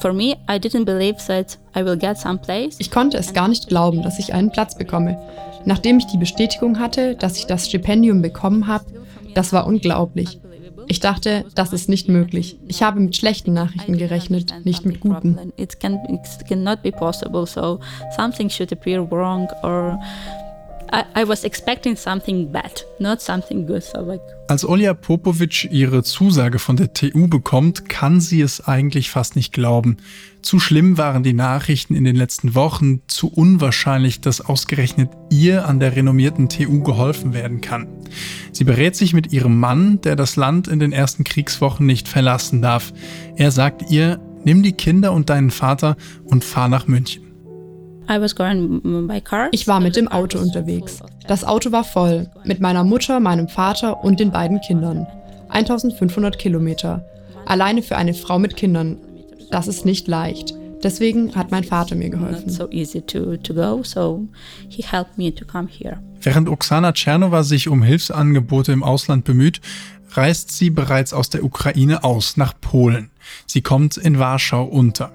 for 0.00 0.12
me 0.12 0.36
I 0.48 0.58
didn't 0.58 0.84
believe 0.84 1.16
that 1.26 1.58
I 1.76 1.84
will 1.84 1.96
get 1.96 2.18
some 2.18 2.38
place. 2.38 2.76
Ich 2.78 2.90
konnte 2.90 3.18
es 3.18 3.32
gar 3.32 3.48
nicht 3.48 3.68
glauben, 3.68 4.02
dass 4.02 4.18
ich 4.18 4.32
einen 4.32 4.50
Platz 4.50 4.76
bekomme. 4.76 5.18
Nachdem 5.64 5.98
ich 5.98 6.06
die 6.06 6.18
Bestätigung 6.18 6.78
hatte, 6.78 7.16
dass 7.16 7.38
ich 7.38 7.46
das 7.46 7.66
Stipendium 7.66 8.22
bekommen 8.22 8.66
habe, 8.66 8.84
das 9.34 9.52
war 9.52 9.66
unglaublich. 9.66 10.38
Ich 10.88 11.00
dachte, 11.00 11.44
das 11.54 11.72
ist 11.72 11.88
nicht 11.88 12.08
möglich. 12.08 12.56
Ich 12.66 12.82
habe 12.82 13.00
mit 13.00 13.16
schlechten 13.16 13.52
Nachrichten 13.52 13.96
gerechnet, 13.98 14.54
nicht 14.64 14.84
mit 14.84 15.00
guten. 15.00 15.52
It 15.56 15.80
can 15.80 15.98
it 16.08 16.48
cannot 16.48 16.82
be 16.82 16.92
possible. 16.92 17.46
So 17.46 17.80
something 18.16 18.50
should 18.50 18.72
appear 18.72 19.00
wrong 19.00 19.48
or 19.62 19.98
I, 20.92 21.22
I 21.22 21.28
was 21.28 21.44
expecting 21.44 21.96
something 21.96 22.52
bad, 22.52 22.84
not 22.98 23.20
something 23.20 23.66
good. 23.66 23.82
So 23.82 24.00
like 24.00 24.20
Als 24.48 24.64
Olja 24.64 24.94
Popovic 24.94 25.68
ihre 25.70 26.02
Zusage 26.02 26.58
von 26.58 26.76
der 26.76 26.92
TU 26.92 27.28
bekommt, 27.28 27.88
kann 27.88 28.20
sie 28.20 28.42
es 28.42 28.66
eigentlich 28.66 29.10
fast 29.10 29.36
nicht 29.36 29.52
glauben. 29.52 29.96
Zu 30.44 30.60
schlimm 30.60 30.98
waren 30.98 31.22
die 31.22 31.32
Nachrichten 31.32 31.94
in 31.94 32.04
den 32.04 32.16
letzten 32.16 32.54
Wochen, 32.54 33.00
zu 33.06 33.28
unwahrscheinlich, 33.28 34.20
dass 34.20 34.42
ausgerechnet 34.42 35.08
ihr 35.30 35.66
an 35.66 35.80
der 35.80 35.96
renommierten 35.96 36.50
TU 36.50 36.82
geholfen 36.82 37.32
werden 37.32 37.62
kann. 37.62 37.86
Sie 38.52 38.64
berät 38.64 38.94
sich 38.94 39.14
mit 39.14 39.32
ihrem 39.32 39.58
Mann, 39.58 40.02
der 40.02 40.16
das 40.16 40.36
Land 40.36 40.68
in 40.68 40.80
den 40.80 40.92
ersten 40.92 41.24
Kriegswochen 41.24 41.86
nicht 41.86 42.08
verlassen 42.08 42.60
darf. 42.60 42.92
Er 43.36 43.52
sagt 43.52 43.90
ihr, 43.90 44.20
nimm 44.44 44.62
die 44.62 44.72
Kinder 44.72 45.14
und 45.14 45.30
deinen 45.30 45.50
Vater 45.50 45.96
und 46.26 46.44
fahr 46.44 46.68
nach 46.68 46.86
München. 46.88 47.22
Ich 49.52 49.66
war 49.66 49.80
mit 49.80 49.96
dem 49.96 50.08
Auto 50.08 50.38
unterwegs. 50.38 50.98
Das 51.26 51.42
Auto 51.42 51.72
war 51.72 51.84
voll, 51.84 52.28
mit 52.44 52.60
meiner 52.60 52.84
Mutter, 52.84 53.18
meinem 53.18 53.48
Vater 53.48 54.04
und 54.04 54.20
den 54.20 54.30
beiden 54.30 54.60
Kindern. 54.60 55.06
1500 55.48 56.38
Kilometer. 56.38 57.02
Alleine 57.46 57.80
für 57.80 57.96
eine 57.96 58.12
Frau 58.12 58.38
mit 58.38 58.56
Kindern. 58.56 58.98
Das 59.50 59.68
ist 59.68 59.84
nicht 59.84 60.08
leicht. 60.08 60.54
Deswegen 60.82 61.34
hat 61.34 61.50
mein 61.50 61.64
Vater 61.64 61.96
mir 61.96 62.10
geholfen. 62.10 62.50
Während 66.20 66.48
Oksana 66.48 66.92
Tschernova 66.92 67.42
sich 67.42 67.68
um 67.68 67.82
Hilfsangebote 67.82 68.72
im 68.72 68.82
Ausland 68.82 69.24
bemüht, 69.24 69.60
reist 70.10 70.52
sie 70.52 70.70
bereits 70.70 71.12
aus 71.12 71.30
der 71.30 71.42
Ukraine 71.42 72.04
aus 72.04 72.36
nach 72.36 72.52
Polen. 72.60 73.10
Sie 73.46 73.62
kommt 73.62 73.96
in 73.96 74.18
Warschau 74.18 74.64
unter. 74.64 75.10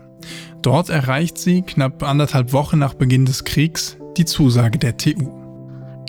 Dort 0.61 0.89
erreicht 0.89 1.37
sie 1.37 1.61
knapp 1.61 2.03
anderthalb 2.03 2.51
Wochen 2.51 2.79
nach 2.79 2.95
Beginn 2.95 3.25
des 3.25 3.45
Kriegs 3.45 3.97
die 4.17 4.25
Zusage 4.25 4.79
der 4.79 4.97
TU. 4.97 5.38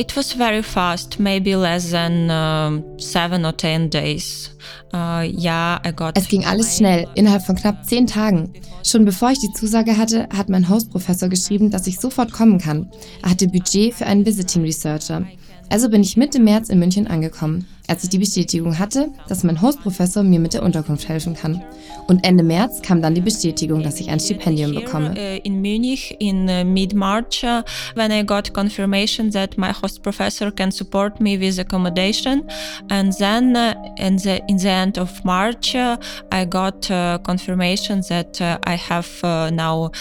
It 0.00 0.16
was 0.16 0.32
very 0.32 0.62
fast, 0.62 1.20
maybe 1.20 1.54
less 1.54 1.90
than 1.90 2.30
uh, 2.30 2.80
seven 2.96 3.44
or 3.44 3.52
ten 3.52 3.90
days. 3.90 4.48
Uh, 4.94 5.28
yeah, 5.30 5.78
I 5.84 5.92
got 5.92 6.16
es 6.16 6.26
ging 6.26 6.46
alles 6.46 6.78
schnell, 6.78 7.06
innerhalb 7.14 7.44
von 7.44 7.54
knapp 7.54 7.84
zehn 7.86 8.06
Tagen. 8.06 8.50
Schon 8.82 9.04
bevor 9.04 9.30
ich 9.30 9.40
die 9.40 9.52
Zusage 9.52 9.98
hatte, 9.98 10.26
hat 10.34 10.48
mein 10.48 10.70
Hostprofessor 10.70 11.28
geschrieben, 11.28 11.70
dass 11.70 11.86
ich 11.86 12.00
sofort 12.00 12.32
kommen 12.32 12.58
kann. 12.58 12.90
Er 13.22 13.32
hatte 13.32 13.46
Budget 13.46 13.92
für 13.92 14.06
einen 14.06 14.24
Visiting 14.24 14.62
Researcher. 14.62 15.26
Also 15.70 15.88
bin 15.88 16.02
ich 16.02 16.16
Mitte 16.16 16.40
März 16.40 16.68
in 16.68 16.80
München 16.80 17.06
angekommen, 17.06 17.64
als 17.87 18.02
ich 18.02 18.11
die 18.11 18.18
Bestätigung 18.18 18.80
hatte, 18.80 19.09
dass 19.28 19.44
mein 19.44 19.62
Hostprofessor 19.62 20.24
mir 20.24 20.40
mit 20.40 20.52
der 20.52 20.64
Unterkunft 20.64 21.09
helfen 21.09 21.35
kann. 21.35 21.62
Und 22.09 22.26
Ende 22.26 22.42
März 22.42 22.83
kam 22.83 23.00
dann 23.00 23.14
die 23.14 23.20
Bestätigung, 23.20 23.85
dass 23.85 24.00
ich 24.00 24.11
ein 24.11 24.18
Stipendium 24.18 24.74
bekomme. 24.74 25.12
Uh, 25.12 25.40
in 25.44 25.61
Munich 25.61 26.16
in 26.18 26.48
uh, 26.48 26.64
mid-March, 26.64 27.44
uh, 27.44 27.62
when 27.94 28.11
I 28.11 28.24
got 28.24 28.52
confirmation 28.52 29.30
that 29.30 29.56
my 29.56 29.72
host 29.72 30.02
professor 30.02 30.50
can 30.50 30.72
support 30.72 31.20
me 31.20 31.38
with 31.38 31.61
accommodation, 31.61 32.42
and 32.90 33.16
then 33.18 33.56
in 33.96 34.18
the 34.18 34.40
in 34.48 34.59
the 34.59 34.68
end 34.68 34.98
of 34.98 35.24
March, 35.24 35.76
I 35.76 36.46
got 36.46 36.88
confirmation 37.22 38.02
that 38.09 38.40
I 38.66 38.76
have 38.76 39.09
now 39.52 39.92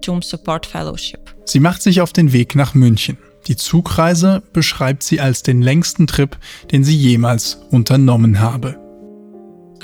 TUM 0.00 0.22
Support 0.22 0.64
Fellowship. 0.64 1.34
Sie 1.44 1.60
macht 1.60 1.82
sich 1.82 2.00
auf 2.00 2.14
den 2.14 2.32
Weg 2.32 2.54
nach 2.54 2.74
München. 2.74 3.18
Die 3.46 3.56
Zugreise 3.56 4.42
beschreibt 4.52 5.02
sie 5.02 5.20
als 5.20 5.42
den 5.42 5.62
längsten 5.62 6.06
Trip, 6.06 6.36
den 6.72 6.84
sie 6.84 6.96
jemals 6.96 7.60
unternommen 7.70 8.40
habe. 8.40 8.76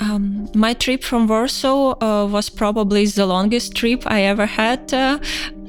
Um, 0.01 0.49
my 0.55 0.73
trip 0.73 1.03
from 1.03 1.29
Warsaw 1.29 1.93
uh, 2.01 2.25
was 2.31 2.49
probably 2.49 3.05
the 3.05 3.25
longest 3.25 3.75
trip 3.75 4.05
I 4.09 4.23
ever 4.23 4.47
had. 4.47 4.91
Uh, 4.91 5.19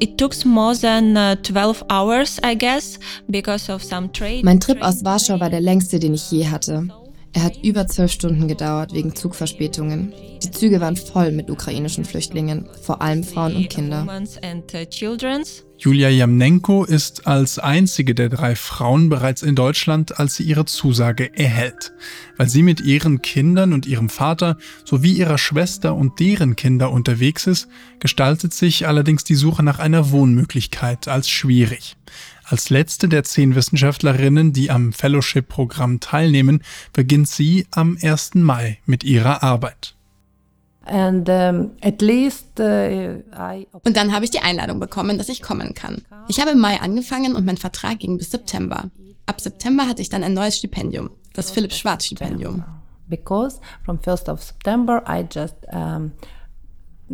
it 0.01 0.17
took 0.17 0.33
more 0.47 0.75
than 0.75 1.17
uh, 1.17 1.37
12 1.43 1.85
hours, 1.91 2.41
I 2.43 2.55
guess, 2.55 2.99
because 3.29 3.71
of 3.71 3.83
some 3.83 4.11
trade. 4.13 4.43
Mein 4.45 4.61
Trip 4.61 4.81
aus 4.81 5.05
Warschau 5.05 5.39
war 5.41 5.51
der 5.51 5.61
längste, 5.61 5.99
den 5.99 6.15
ich 6.15 6.31
je 6.31 6.49
hatte. 6.49 6.89
Er 7.35 7.43
hat 7.43 7.57
über 7.65 7.89
zwölf 7.89 8.13
Stunden 8.13 8.47
gedauert 8.47 8.93
wegen 8.93 9.17
Zugverspätungen. 9.17 10.13
Die 10.41 10.53
Züge 10.53 10.81
waren 10.81 10.97
voll 10.97 11.33
mit 11.33 11.51
ukrainischen 11.51 12.05
Flüchtlingen, 12.05 12.69
vor 12.81 13.03
allem 13.03 13.25
Frauen 13.25 13.57
und 13.57 13.69
Kinder. 13.69 14.07
Julia 15.77 16.09
Jamnenko 16.09 16.85
ist 16.85 17.27
als 17.27 17.59
einzige 17.59 18.15
der 18.15 18.29
drei 18.29 18.55
Frauen 18.55 19.09
bereits 19.09 19.43
in 19.43 19.57
Deutschland, 19.57 20.21
als 20.21 20.37
sie 20.37 20.45
ihre 20.45 20.65
Zusage 20.65 21.37
erhält. 21.37 21.93
Weil 22.37 22.49
sie 22.49 22.63
mit 22.63 22.81
ihren 22.81 23.21
Kindern 23.21 23.73
und 23.73 23.85
ihrem 23.87 24.11
Vater 24.11 24.57
sowie 24.85 25.15
ihrer 25.15 25.37
Schwester 25.37 25.97
und 25.97 26.21
deren 26.21 26.55
Kinder 26.55 26.93
unterwegs 26.93 27.49
ist, 27.49 27.67
gestaltet 27.99 28.55
sich 28.55 28.87
allerdings 28.87 29.25
die 29.25 29.35
Suche 29.35 29.65
nach 29.65 29.81
einer 29.81 30.13
Wohnmöglichkeit 30.13 31.09
als 31.09 31.29
schwierig. 31.29 31.97
Als 32.47 32.69
letzte 32.69 33.09
der 33.09 33.25
zehn 33.25 33.55
Wissenschaftlerinnen, 33.55 34.53
die 34.53 34.71
am 34.71 34.93
Fellowship-Programm 34.93 36.01
teilnehmen, 36.01 36.63
beginnt 36.93 37.29
sie 37.29 37.67
am 37.71 37.97
1. 38.01 38.35
Mai 38.35 38.79
mit 38.85 39.03
ihrer 39.03 39.43
Arbeit. 39.43 39.95
And, 40.87 41.27
um, 41.31 41.71
least, 42.01 42.61
uh, 42.61 43.23
und 43.83 43.97
dann 43.97 44.13
habe 44.13 44.27
ich 44.27 44.31
die 44.31 44.41
Einladung 44.41 44.81
bekommen, 44.81 45.17
dass 45.17 45.31
ich 45.31 45.41
kommen 45.41 45.73
kann. 45.73 46.03
Ich 46.29 46.41
habe 46.41 46.51
im 46.51 46.59
Mai 46.59 46.79
angefangen 46.81 47.35
und 47.35 47.47
mein 47.47 47.57
Vertrag 47.57 48.01
ging 48.01 48.19
bis 48.19 48.31
September. 48.31 48.91
Ab 49.25 49.41
September 49.41 49.89
hatte 49.89 50.03
ich 50.03 50.11
dann 50.11 50.23
ein 50.23 50.35
neues 50.35 50.59
Stipendium, 50.59 51.11
das 51.33 51.51
Philipp 51.51 51.73
Schwarz 51.73 52.05
Stipendium. 52.05 52.65
Because 53.09 53.61
from 53.85 53.99
1st 53.99 54.31
of 54.31 54.43
September 54.43 55.03
I 55.09 55.25
just 55.31 55.57
um, 55.73 56.13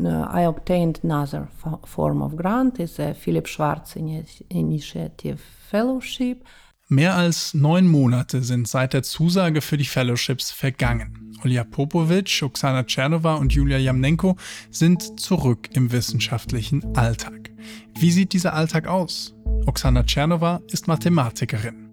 I 0.06 0.46
obtained 0.46 1.00
another 1.02 1.48
form 1.84 2.22
of 2.22 2.36
grant, 2.36 2.78
is 2.78 2.98
a 2.98 3.14
Philipp 3.14 3.46
Schwarz 3.48 3.96
Initiative 3.96 5.38
Fellowship. 5.70 6.44
Mehr 6.88 7.14
als 7.14 7.54
neun 7.54 7.86
Monate 7.86 8.42
sind 8.42 8.66
seit 8.66 8.94
der 8.94 9.04
Zusage 9.04 9.60
für 9.60 9.76
die 9.76 9.84
Fellowships 9.84 10.50
vergangen. 10.50 11.36
Olja 11.44 11.62
Popovic, 11.62 12.42
Oksana 12.42 12.82
Tschernova 12.82 13.36
und 13.36 13.52
Julia 13.52 13.78
Jamnenko 13.78 14.36
sind 14.70 15.20
zurück 15.20 15.68
im 15.74 15.92
wissenschaftlichen 15.92 16.96
Alltag. 16.96 17.50
Wie 17.96 18.10
sieht 18.10 18.32
dieser 18.32 18.54
Alltag 18.54 18.88
aus? 18.88 19.36
Oksana 19.66 20.02
Tschernova 20.02 20.62
ist 20.66 20.88
Mathematikerin. 20.88 21.89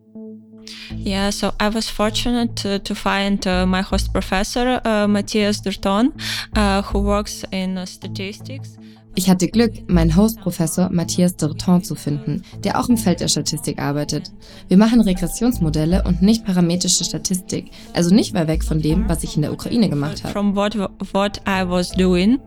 Yeah, 0.91 1.29
so 1.29 1.53
I 1.59 1.69
was 1.69 1.89
fortunate 1.89 2.55
to, 2.57 2.79
to 2.79 2.95
find 2.95 3.45
uh, 3.47 3.65
my 3.65 3.81
host 3.81 4.11
professor, 4.13 4.81
uh, 4.83 5.07
Matthias 5.07 5.61
Durton, 5.61 6.13
uh, 6.55 6.81
who 6.81 6.99
works 6.99 7.45
in 7.51 7.77
uh, 7.77 7.85
statistics. 7.85 8.77
Ich 9.17 9.31
hatte 9.31 9.47
Glück, 9.47 9.73
meinen 9.89 10.15
Host-Professor 10.15 10.91
Matthias 10.91 11.35
Dirton 11.35 11.83
zu 11.83 11.95
finden, 11.95 12.43
der 12.63 12.79
auch 12.79 12.87
im 12.87 12.97
Feld 12.97 13.19
der 13.19 13.27
Statistik 13.27 13.79
arbeitet. 13.79 14.31
Wir 14.67 14.77
machen 14.77 15.01
Regressionsmodelle 15.01 16.03
und 16.03 16.21
nicht 16.21 16.45
parametrische 16.45 17.03
Statistik, 17.03 17.71
also 17.95 18.13
nicht 18.13 18.35
weit 18.35 18.47
weg 18.47 18.63
von 18.63 18.79
dem, 18.79 19.09
was 19.09 19.23
ich 19.23 19.35
in 19.35 19.41
der 19.41 19.51
Ukraine 19.51 19.89
gemacht 19.89 20.23
habe. 20.23 20.31
From 20.31 20.55
what, 20.55 20.77
what 21.13 21.41
I 21.47 21.67
was 21.67 21.89
doing. 21.93 22.37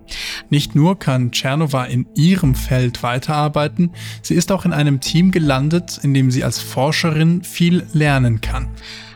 Nicht 0.49 0.77
nur 0.77 0.97
kann 0.97 1.33
Tschernova 1.33 1.87
in 1.87 2.07
ihrem 2.15 2.55
Feld 2.55 3.03
weiterarbeiten, 3.03 3.91
sie 4.23 4.35
ist 4.35 4.53
auch 4.53 4.65
in 4.65 4.73
einem 4.73 5.01
Team 5.01 5.33
gelandet, 5.33 5.99
in 6.05 6.15
dem 6.15 6.31
sie 6.31 6.45
als 6.45 6.61
Forscherin 6.61 7.43
viel 7.43 7.85
lernen 7.93 8.41
kann. 8.41 8.69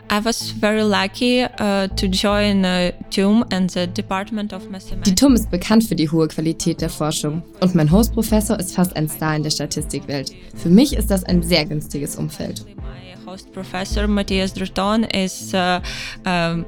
I 0.09 0.19
was 0.19 0.51
very 0.51 0.83
lucky 0.83 1.43
uh, 1.43 1.87
to 1.87 2.07
join 2.07 2.63
TUM 3.09 3.43
and 3.51 3.69
the 3.69 3.87
Department 3.87 4.53
of 4.53 4.69
Mathematics. 4.69 5.09
Die 5.09 5.15
TUM 5.15 5.33
ist 5.33 5.49
bekannt 5.49 5.83
für 5.83 5.95
die 5.95 6.09
hohe 6.09 6.27
Qualität 6.27 6.81
der 6.81 6.89
Forschung 6.89 7.43
und 7.59 7.75
mein 7.75 7.91
Hostprofessor 7.91 8.59
ist 8.59 8.75
fast 8.75 8.95
ein 8.95 9.09
Star 9.09 9.35
in 9.35 9.43
der 9.43 9.49
Statistikwelt. 9.49 10.31
Für 10.55 10.69
mich 10.69 10.93
ist 10.93 11.09
das 11.09 11.23
ein 11.23 11.41
sehr 11.41 11.65
günstiges 11.65 12.15
Umfeld. 12.15 12.65
My 12.77 13.15
host 13.25 13.51
professor 13.51 14.07
Matthias 14.07 14.53
Druton 14.53 15.03
is 15.05 15.53
uh, 15.53 15.79
um, 16.25 16.65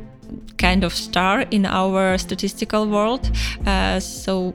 kind 0.57 0.83
of 0.83 0.93
star 0.93 1.45
in 1.51 1.65
our 1.65 2.17
statistical 2.17 2.89
world. 2.89 3.31
Uh, 3.65 3.99
so 3.99 4.53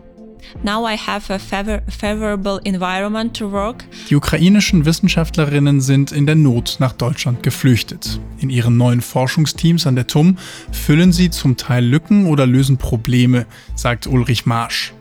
Now 0.62 0.86
I 0.86 0.96
have 0.96 1.32
a 1.32 1.38
favor 1.38 1.82
favorable 1.88 2.60
environment 2.64 3.36
to 3.36 3.50
work. 3.50 3.84
Die 4.10 4.16
ukrainischen 4.16 4.84
Wissenschaftlerinnen 4.84 5.80
sind 5.80 6.12
in 6.12 6.26
der 6.26 6.34
Not 6.34 6.76
nach 6.78 6.92
Deutschland 6.92 7.42
geflüchtet. 7.42 8.20
In 8.38 8.50
ihren 8.50 8.76
neuen 8.76 9.00
Forschungsteams 9.00 9.86
an 9.86 9.94
der 9.94 10.06
TUM 10.06 10.38
füllen 10.70 11.12
sie 11.12 11.30
zum 11.30 11.56
Teil 11.56 11.84
Lücken 11.84 12.26
oder 12.26 12.46
lösen 12.46 12.76
Probleme, 12.76 13.46
sagt 13.74 14.06
Ulrich 14.06 14.46
Marsch. 14.46 14.92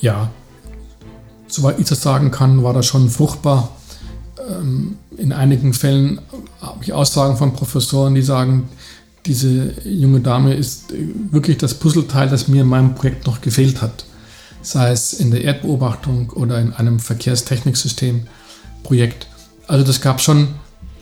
Ja, 0.00 0.30
soweit 1.48 1.78
ich 1.78 1.88
das 1.88 2.02
sagen 2.02 2.30
kann, 2.30 2.62
war 2.62 2.72
das 2.72 2.86
schon 2.86 3.10
fruchtbar. 3.10 3.76
Ähm, 4.48 4.96
in 5.16 5.32
einigen 5.32 5.74
Fällen 5.74 6.20
habe 6.60 6.82
ich 6.82 6.92
Aussagen 6.92 7.36
von 7.36 7.52
Professoren, 7.52 8.14
die 8.14 8.22
sagen, 8.22 8.68
diese 9.26 9.74
junge 9.84 10.20
Dame 10.20 10.54
ist 10.54 10.94
wirklich 11.30 11.58
das 11.58 11.74
Puzzleteil, 11.74 12.28
das 12.28 12.48
mir 12.48 12.62
in 12.62 12.68
meinem 12.68 12.94
Projekt 12.94 13.26
noch 13.26 13.40
gefehlt 13.40 13.82
hat. 13.82 14.04
Sei 14.68 14.90
es 14.90 15.14
in 15.14 15.30
der 15.30 15.44
Erdbeobachtung 15.44 16.28
oder 16.28 16.60
in 16.60 16.74
einem 16.74 17.00
Verkehrstechniksystem-Projekt. 17.00 19.26
Also 19.66 19.82
das 19.82 20.02
gab 20.02 20.20
schon 20.20 20.48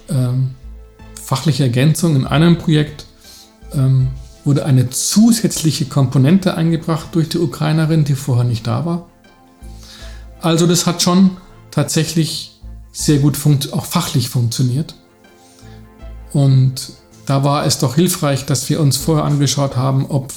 ähm, 0.09 0.55
fachliche 1.21 1.65
Ergänzung. 1.65 2.15
In 2.15 2.29
einem 2.29 2.59
Projekt 2.59 3.07
ähm, 3.75 4.07
wurde 4.45 4.67
eine 4.67 4.89
zusätzliche 4.91 5.87
Komponente 5.87 6.55
eingebracht 6.55 7.09
durch 7.11 7.29
die 7.29 7.39
Ukrainerin, 7.39 8.05
die 8.05 8.15
vorher 8.15 8.45
nicht 8.45 8.69
da 8.69 8.87
war. 8.87 9.09
Also 10.41 10.69
das 10.69 10.87
hat 10.87 11.03
schon 11.03 11.33
tatsächlich 11.73 12.61
sehr 12.93 13.19
gut 13.19 13.37
auch 13.73 13.87
fachlich 13.87 14.29
funktioniert. 14.29 14.95
Und 16.33 16.93
da 17.27 17.43
war 17.43 17.67
es 17.67 17.81
doch 17.81 17.97
hilfreich, 17.97 18.47
dass 18.47 18.71
wir 18.71 18.79
uns 18.79 18.97
vorher 18.97 19.25
angeschaut 19.25 19.77
haben, 19.77 20.07
ob 20.07 20.33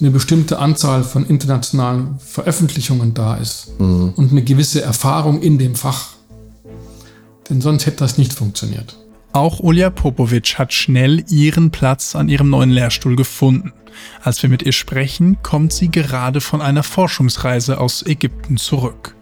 eine 0.00 0.10
bestimmte 0.10 0.58
Anzahl 0.58 1.04
von 1.04 1.26
internationalen 1.26 2.18
Veröffentlichungen 2.18 3.14
da 3.14 3.36
ist 3.36 3.78
mhm. 3.78 4.12
und 4.16 4.32
eine 4.32 4.42
gewisse 4.42 4.82
Erfahrung 4.82 5.40
in 5.40 5.58
dem 5.58 5.74
Fach. 5.74 6.08
Denn 7.48 7.60
sonst 7.60 7.86
hätte 7.86 7.98
das 7.98 8.18
nicht 8.18 8.32
funktioniert. 8.32 8.96
Auch 9.32 9.60
Ulja 9.60 9.90
Popovic 9.90 10.58
hat 10.58 10.72
schnell 10.72 11.24
ihren 11.28 11.70
Platz 11.70 12.14
an 12.14 12.28
ihrem 12.28 12.50
neuen 12.50 12.70
Lehrstuhl 12.70 13.16
gefunden. 13.16 13.72
Als 14.22 14.42
wir 14.42 14.50
mit 14.50 14.62
ihr 14.62 14.72
sprechen, 14.72 15.38
kommt 15.42 15.72
sie 15.72 15.90
gerade 15.90 16.40
von 16.40 16.60
einer 16.60 16.82
Forschungsreise 16.82 17.80
aus 17.80 18.04
Ägypten 18.04 18.56
zurück. 18.56 19.14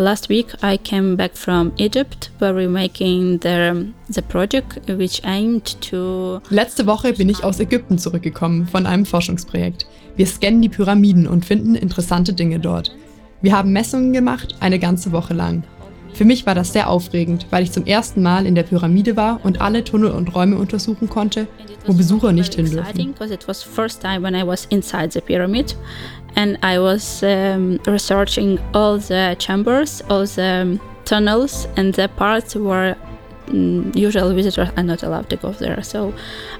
Last 0.00 0.30
week 0.30 0.54
I 0.62 0.78
came 0.78 1.14
back 1.14 1.36
from 1.36 1.72
Egypt 1.76 2.30
where 2.38 2.54
we're 2.54 2.70
making 2.70 3.40
the, 3.40 3.92
the 4.08 4.22
project 4.22 4.88
which 4.88 5.20
aimed 5.24 5.78
to 5.82 6.40
Letzte 6.48 6.86
Woche 6.86 7.12
bin 7.12 7.28
ich 7.28 7.44
aus 7.44 7.60
Ägypten 7.60 7.98
zurückgekommen 7.98 8.66
von 8.66 8.86
einem 8.86 9.04
Forschungsprojekt. 9.04 9.84
Wir 10.16 10.26
scannen 10.26 10.62
die 10.62 10.70
Pyramiden 10.70 11.26
und 11.26 11.44
finden 11.44 11.74
interessante 11.74 12.32
Dinge 12.32 12.58
dort. 12.60 12.96
Wir 13.42 13.54
haben 13.54 13.74
Messungen 13.74 14.14
gemacht, 14.14 14.54
eine 14.60 14.78
ganze 14.78 15.12
Woche 15.12 15.34
lang. 15.34 15.64
Für 16.14 16.24
mich 16.24 16.44
war 16.46 16.54
das 16.54 16.72
sehr 16.72 16.88
aufregend, 16.90 17.46
weil 17.50 17.62
ich 17.62 17.72
zum 17.72 17.86
ersten 17.86 18.22
Mal 18.22 18.46
in 18.46 18.54
der 18.54 18.64
Pyramide 18.64 19.16
war 19.16 19.40
und 19.44 19.60
alle 19.60 19.84
Tunnel 19.84 20.10
und 20.10 20.34
Räume 20.34 20.56
untersuchen 20.56 21.08
konnte, 21.08 21.46
wo 21.86 21.92
Besucher 21.94 22.32
nicht 22.32 22.54
hin 22.54 22.70
dürfen. 22.70 23.14
And 26.36 26.58
I 26.62 26.78
was 26.78 27.22
um, 27.22 27.80
researching 27.86 28.58
all 28.72 28.98
the 28.98 29.36
chambers, 29.38 30.02
all 30.08 30.24
the 30.24 30.80
tunnels, 31.04 31.66
and 31.76 31.92
the 31.94 32.08
parts 32.08 32.54
where 32.56 32.96
um, 33.48 33.92
usual 33.94 34.32
visitors 34.32 34.70
are 34.76 34.82
not 34.82 35.02
allowed 35.02 35.28
to 35.30 35.36
go 35.36 35.52
there. 35.52 35.82
So 35.82 36.14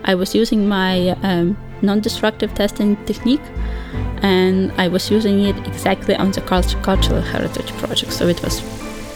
I 0.04 0.14
was 0.14 0.34
using 0.34 0.68
my 0.68 1.10
um, 1.22 1.56
non-destructive 1.82 2.52
testing 2.54 2.96
technique, 3.06 3.42
and 4.22 4.72
I 4.76 4.88
was 4.88 5.10
using 5.10 5.44
it 5.44 5.56
exactly 5.66 6.14
on 6.16 6.32
the 6.32 6.40
cultural 6.40 7.22
heritage 7.22 7.72
project. 7.78 8.12
So 8.12 8.28
it 8.28 8.42
was 8.42 8.60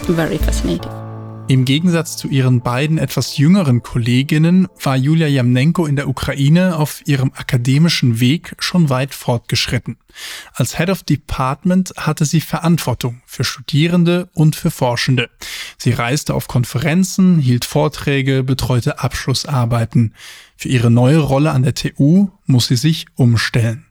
very 0.07 0.39
fascinating. 0.39 1.04
Im 1.47 1.67
Gegensatz 1.67 2.17
zu 2.17 2.29
ihren 2.29 2.63
beiden 2.63 2.97
etwas 2.97 3.37
jüngeren 3.37 3.83
Kolleginnen 3.83 4.67
war 4.83 4.97
Julia 4.97 5.27
Jamnenko 5.27 5.85
in 5.85 5.95
der 5.95 6.09
Ukraine 6.09 6.79
auf 6.79 7.03
ihrem 7.07 7.33
akademischen 7.35 8.19
Weg 8.19 8.55
schon 8.61 8.89
weit 8.89 9.13
fortgeschritten. 9.13 9.99
Als 10.55 10.79
Head 10.79 10.89
of 10.89 11.03
Department 11.03 11.93
hatte 11.99 12.25
sie 12.25 12.41
Verantwortung 12.41 13.21
für 13.27 13.45
Studierende 13.45 14.31
und 14.33 14.57
für 14.57 14.71
Forschende. 14.71 15.29
Sie 15.77 15.91
reiste 15.91 16.33
auf 16.33 16.49
Konferenzen, 16.49 17.39
hielt 17.39 17.67
Vorträge, 17.67 18.43
betreute 18.43 19.01
Abschlussarbeiten. 19.01 20.15
Für 20.57 20.69
ihre 20.69 20.91
neue 20.91 21.19
Rolle 21.19 21.51
an 21.51 21.63
der 21.63 21.75
TU 21.75 22.31
muss 22.47 22.69
sie 22.69 22.77
sich 22.77 23.05
umstellen. 23.17 23.85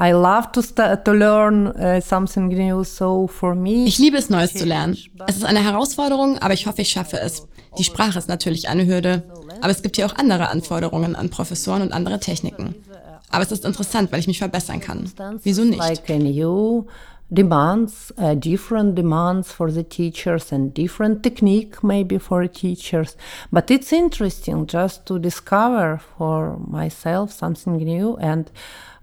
I 0.00 0.12
love 0.12 0.52
to, 0.52 0.62
to 0.96 1.12
learn 1.12 1.66
uh, 1.66 2.00
something 2.00 2.48
new, 2.48 2.84
so 2.84 3.26
for 3.26 3.54
me. 3.54 3.84
Ich 3.84 3.98
liebe 3.98 4.16
es, 4.16 4.30
Neues 4.30 4.54
zu 4.54 4.64
lernen. 4.64 4.96
Es 5.26 5.36
ist 5.36 5.44
eine 5.44 5.62
Herausforderung, 5.62 6.38
aber 6.38 6.54
ich 6.54 6.66
hoffe, 6.66 6.80
ich 6.80 6.88
schaffe 6.88 7.20
es. 7.20 7.46
Die 7.76 7.84
Sprache 7.84 8.18
ist 8.18 8.28
natürlich 8.28 8.68
eine 8.68 8.86
Hürde, 8.86 9.22
aber 9.60 9.70
es 9.70 9.82
gibt 9.82 9.96
hier 9.96 10.06
auch 10.06 10.16
andere 10.16 10.48
Anforderungen 10.48 11.16
an 11.16 11.28
Professoren 11.28 11.82
und 11.82 11.92
andere 11.92 12.18
Techniken. 12.18 12.74
Aber 13.30 13.44
es 13.44 13.52
ist 13.52 13.64
interessant, 13.66 14.10
weil 14.10 14.20
ich 14.20 14.26
mich 14.26 14.38
verbessern 14.38 14.80
kann. 14.80 15.10
Wieso 15.42 15.64
nicht? 15.64 16.02
demands, 17.30 18.12
uh, 18.18 18.34
different 18.34 18.96
demands 18.96 19.52
for 19.52 19.70
the 19.70 19.84
teachers 19.84 20.52
and 20.52 20.74
different 20.74 21.22
technique 21.22 21.82
maybe 21.82 22.18
for 22.18 22.46
teachers. 22.48 23.16
But 23.52 23.70
it's 23.70 23.92
interesting 23.92 24.66
just 24.66 25.06
to 25.06 25.18
discover 25.18 26.00
for 26.18 26.58
myself 26.58 27.32
something 27.32 27.76
new 27.76 28.16
and 28.16 28.50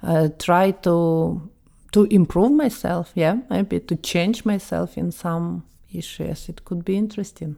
uh, 0.04 0.30
try 0.38 0.72
to 0.84 1.42
to 1.92 2.06
improve 2.06 2.52
myself. 2.52 3.12
Yeah, 3.16 3.38
maybe 3.50 3.80
to 3.80 3.96
change 3.96 4.46
myself 4.46 4.98
in 4.98 5.12
some 5.12 5.64
issues. 5.92 6.50
It 6.50 6.66
could 6.66 6.84
be 6.86 6.96
interesting. 6.96 7.58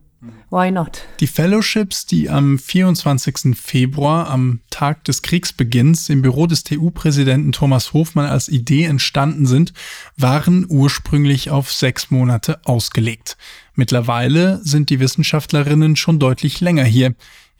Why 0.50 0.70
not? 0.70 1.04
Die 1.22 1.28
Fellowships, 1.28 2.06
die 2.06 2.30
am 2.30 2.60
24. 2.60 3.56
Februar, 3.56 4.28
am 4.28 4.60
Tag 4.70 5.06
des 5.06 5.22
Kriegsbeginns, 5.22 6.10
im 6.10 6.22
Büro 6.22 6.46
des 6.46 6.66
TU-Präsidenten 6.66 7.54
Thomas 7.54 7.94
Hofmann 7.94 8.26
als 8.26 8.50
Idee 8.50 8.84
entstanden 8.84 9.46
sind, 9.46 9.72
waren 10.18 10.66
ursprünglich 10.68 11.52
auf 11.52 11.72
sechs 11.72 12.12
Monate 12.12 12.60
ausgelegt. 12.66 13.38
Mittlerweile 13.76 14.60
sind 14.62 14.90
die 14.90 15.00
Wissenschaftlerinnen 15.00 15.96
schon 15.96 16.20
deutlich 16.20 16.60
länger 16.60 16.84
hier. 16.84 17.16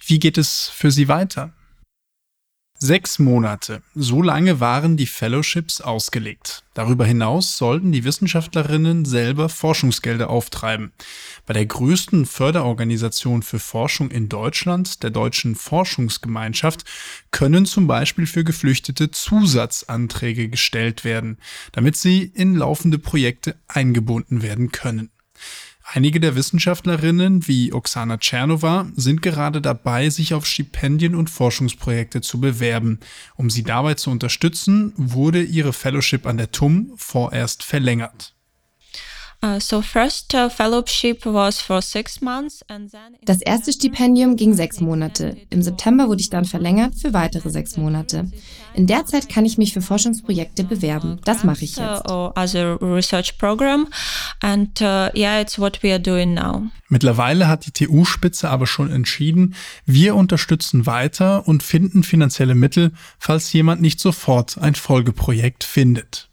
Wie 0.06 0.20
geht 0.20 0.38
es 0.38 0.68
für 0.68 0.92
sie 0.92 1.08
weiter? 1.08 1.54
Sechs 2.82 3.20
Monate. 3.20 3.82
So 3.94 4.22
lange 4.22 4.62
waren 4.62 4.96
die 4.96 5.06
Fellowships 5.06 5.82
ausgelegt. 5.82 6.64
Darüber 6.74 7.06
hinaus 7.06 7.58
sollten 7.58 7.92
die 7.92 8.06
Wissenschaftlerinnen 8.06 9.04
selber 9.04 9.50
Forschungsgelder 9.50 10.30
auftreiben. 10.30 10.94
Bei 11.46 11.54
der 11.54 11.66
größten 11.66 12.26
Förderorganisation 12.26 13.44
für 13.44 13.60
Forschung 13.60 14.12
in 14.12 14.30
Deutschland, 14.30 15.04
der 15.04 15.10
Deutschen 15.10 15.56
Forschungsgemeinschaft, 15.56 16.86
können 17.32 17.66
zum 17.66 17.86
Beispiel 17.86 18.26
für 18.26 18.46
Geflüchtete 18.46 19.12
Zusatzanträge 19.12 20.48
gestellt 20.48 21.04
werden, 21.04 21.38
damit 21.74 21.98
sie 21.98 22.32
in 22.34 22.56
laufende 22.56 22.98
Projekte 22.98 23.58
eingebunden 23.68 24.42
werden 24.42 24.72
können. 24.72 25.10
Einige 25.92 26.20
der 26.20 26.36
Wissenschaftlerinnen, 26.36 27.48
wie 27.48 27.74
Oksana 27.74 28.18
Tschernova, 28.18 28.92
sind 28.96 29.24
gerade 29.24 29.60
dabei, 29.60 30.12
sich 30.12 30.36
auf 30.36 30.46
Stipendien 30.46 31.16
und 31.16 31.32
Forschungsprojekte 31.32 32.22
zu 32.22 32.40
bewerben. 32.40 33.00
Um 33.36 33.50
sie 33.50 33.64
dabei 33.64 33.96
zu 33.96 34.12
unterstützen, 34.12 34.94
wurde 34.98 35.42
ihre 35.42 35.74
Fellowship 35.74 36.28
an 36.28 36.38
der 36.38 36.52
TUM 36.52 36.94
vorerst 36.96 37.64
verlängert. 37.64 38.36
Uh, 39.42 39.56
uh, 39.56 39.60
das 43.22 43.42
erste 43.42 43.72
Stipendium 43.72 44.36
ging 44.36 44.54
sechs 44.54 44.82
Monate. 44.82 45.38
Im 45.50 45.62
September 45.62 46.10
wurde 46.10 46.20
ich 46.20 46.30
dann 46.30 46.44
verlängert 46.44 46.96
für 46.96 47.14
weitere 47.14 47.50
sechs 47.50 47.78
Monate. 47.78 48.30
In 48.74 48.86
der 48.86 49.06
Zeit 49.06 49.30
kann 49.30 49.46
ich 49.46 49.58
mich 49.58 49.74
für 49.74 49.82
Forschungsprojekte 49.82 50.66
bewerben. 50.66 51.22
Das 51.24 51.46
mache 51.46 51.64
ich 51.64 51.78
jetzt. 51.78 52.12
Uh, 52.12 52.32
Mittlerweile 56.90 57.48
hat 57.48 57.66
die 57.66 57.72
TU-Spitze 57.72 58.50
aber 58.50 58.68
schon 58.68 58.92
entschieden, 58.92 59.56
wir 59.86 60.16
unterstützen 60.16 60.86
weiter 60.86 61.48
und 61.48 61.64
finden 61.64 62.04
finanzielle 62.04 62.56
Mittel, 62.56 62.92
falls 63.18 63.54
jemand 63.54 63.82
nicht 63.82 64.02
sofort 64.02 64.58
ein 64.58 64.76
Folgeprojekt 64.76 65.64
findet. 65.64 66.29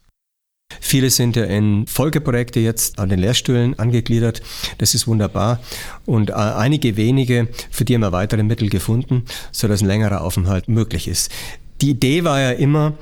Viele 0.87 1.09
sind 1.09 1.35
ja 1.35 1.43
in 1.43 1.85
Folgeprojekte 1.85 2.61
jetzt 2.61 2.97
an 2.97 3.09
den 3.09 3.19
Lehrstühlen 3.19 3.77
angegliedert. 3.77 4.41
Das 4.77 4.95
ist 4.95 5.05
wunderbar. 5.05 5.59
Und 6.05 6.29
äh, 6.29 6.33
einige 6.33 6.95
wenige, 6.95 7.49
für 7.71 7.83
die 7.83 7.93
haben 7.93 8.01
wir 8.01 8.13
weitere 8.13 8.41
Mittel 8.41 8.69
gefunden, 8.69 9.25
sodass 9.51 9.81
ein 9.81 9.87
längerer 9.87 10.21
Aufenthalt 10.21 10.69
möglich 10.69 11.09
ist. 11.09 11.29
Die 11.81 11.89
Idee 11.89 12.23
war 12.23 12.39
ja 12.39 12.51
immer, 12.51 12.93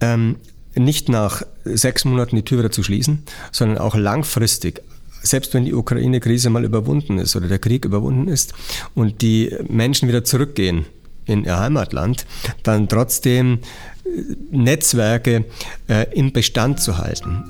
ähm, 0.00 0.36
nicht 0.76 1.08
nach 1.08 1.42
sechs 1.64 2.04
Monaten 2.04 2.36
die 2.36 2.44
Tür 2.44 2.60
wieder 2.60 2.70
zu 2.70 2.84
schließen, 2.84 3.24
sondern 3.50 3.78
auch 3.78 3.96
langfristig 3.96 4.80
selbst 5.24 5.54
wenn 5.54 5.64
die 5.64 5.74
Ukraine-Krise 5.74 6.50
mal 6.50 6.64
überwunden 6.64 7.18
ist 7.18 7.36
oder 7.36 7.46
der 7.46 7.60
Krieg 7.60 7.84
überwunden 7.84 8.26
ist 8.26 8.54
und 8.96 9.22
die 9.22 9.56
Menschen 9.68 10.08
wieder 10.08 10.24
zurückgehen 10.24 10.86
in 11.26 11.44
ihr 11.44 11.58
Heimatland, 11.58 12.26
dann 12.62 12.88
trotzdem 12.88 13.58
äh, 14.04 14.08
Netzwerke 14.50 15.44
äh, 15.88 16.06
im 16.12 16.32
Bestand 16.32 16.80
zu 16.80 16.98
halten. 16.98 17.44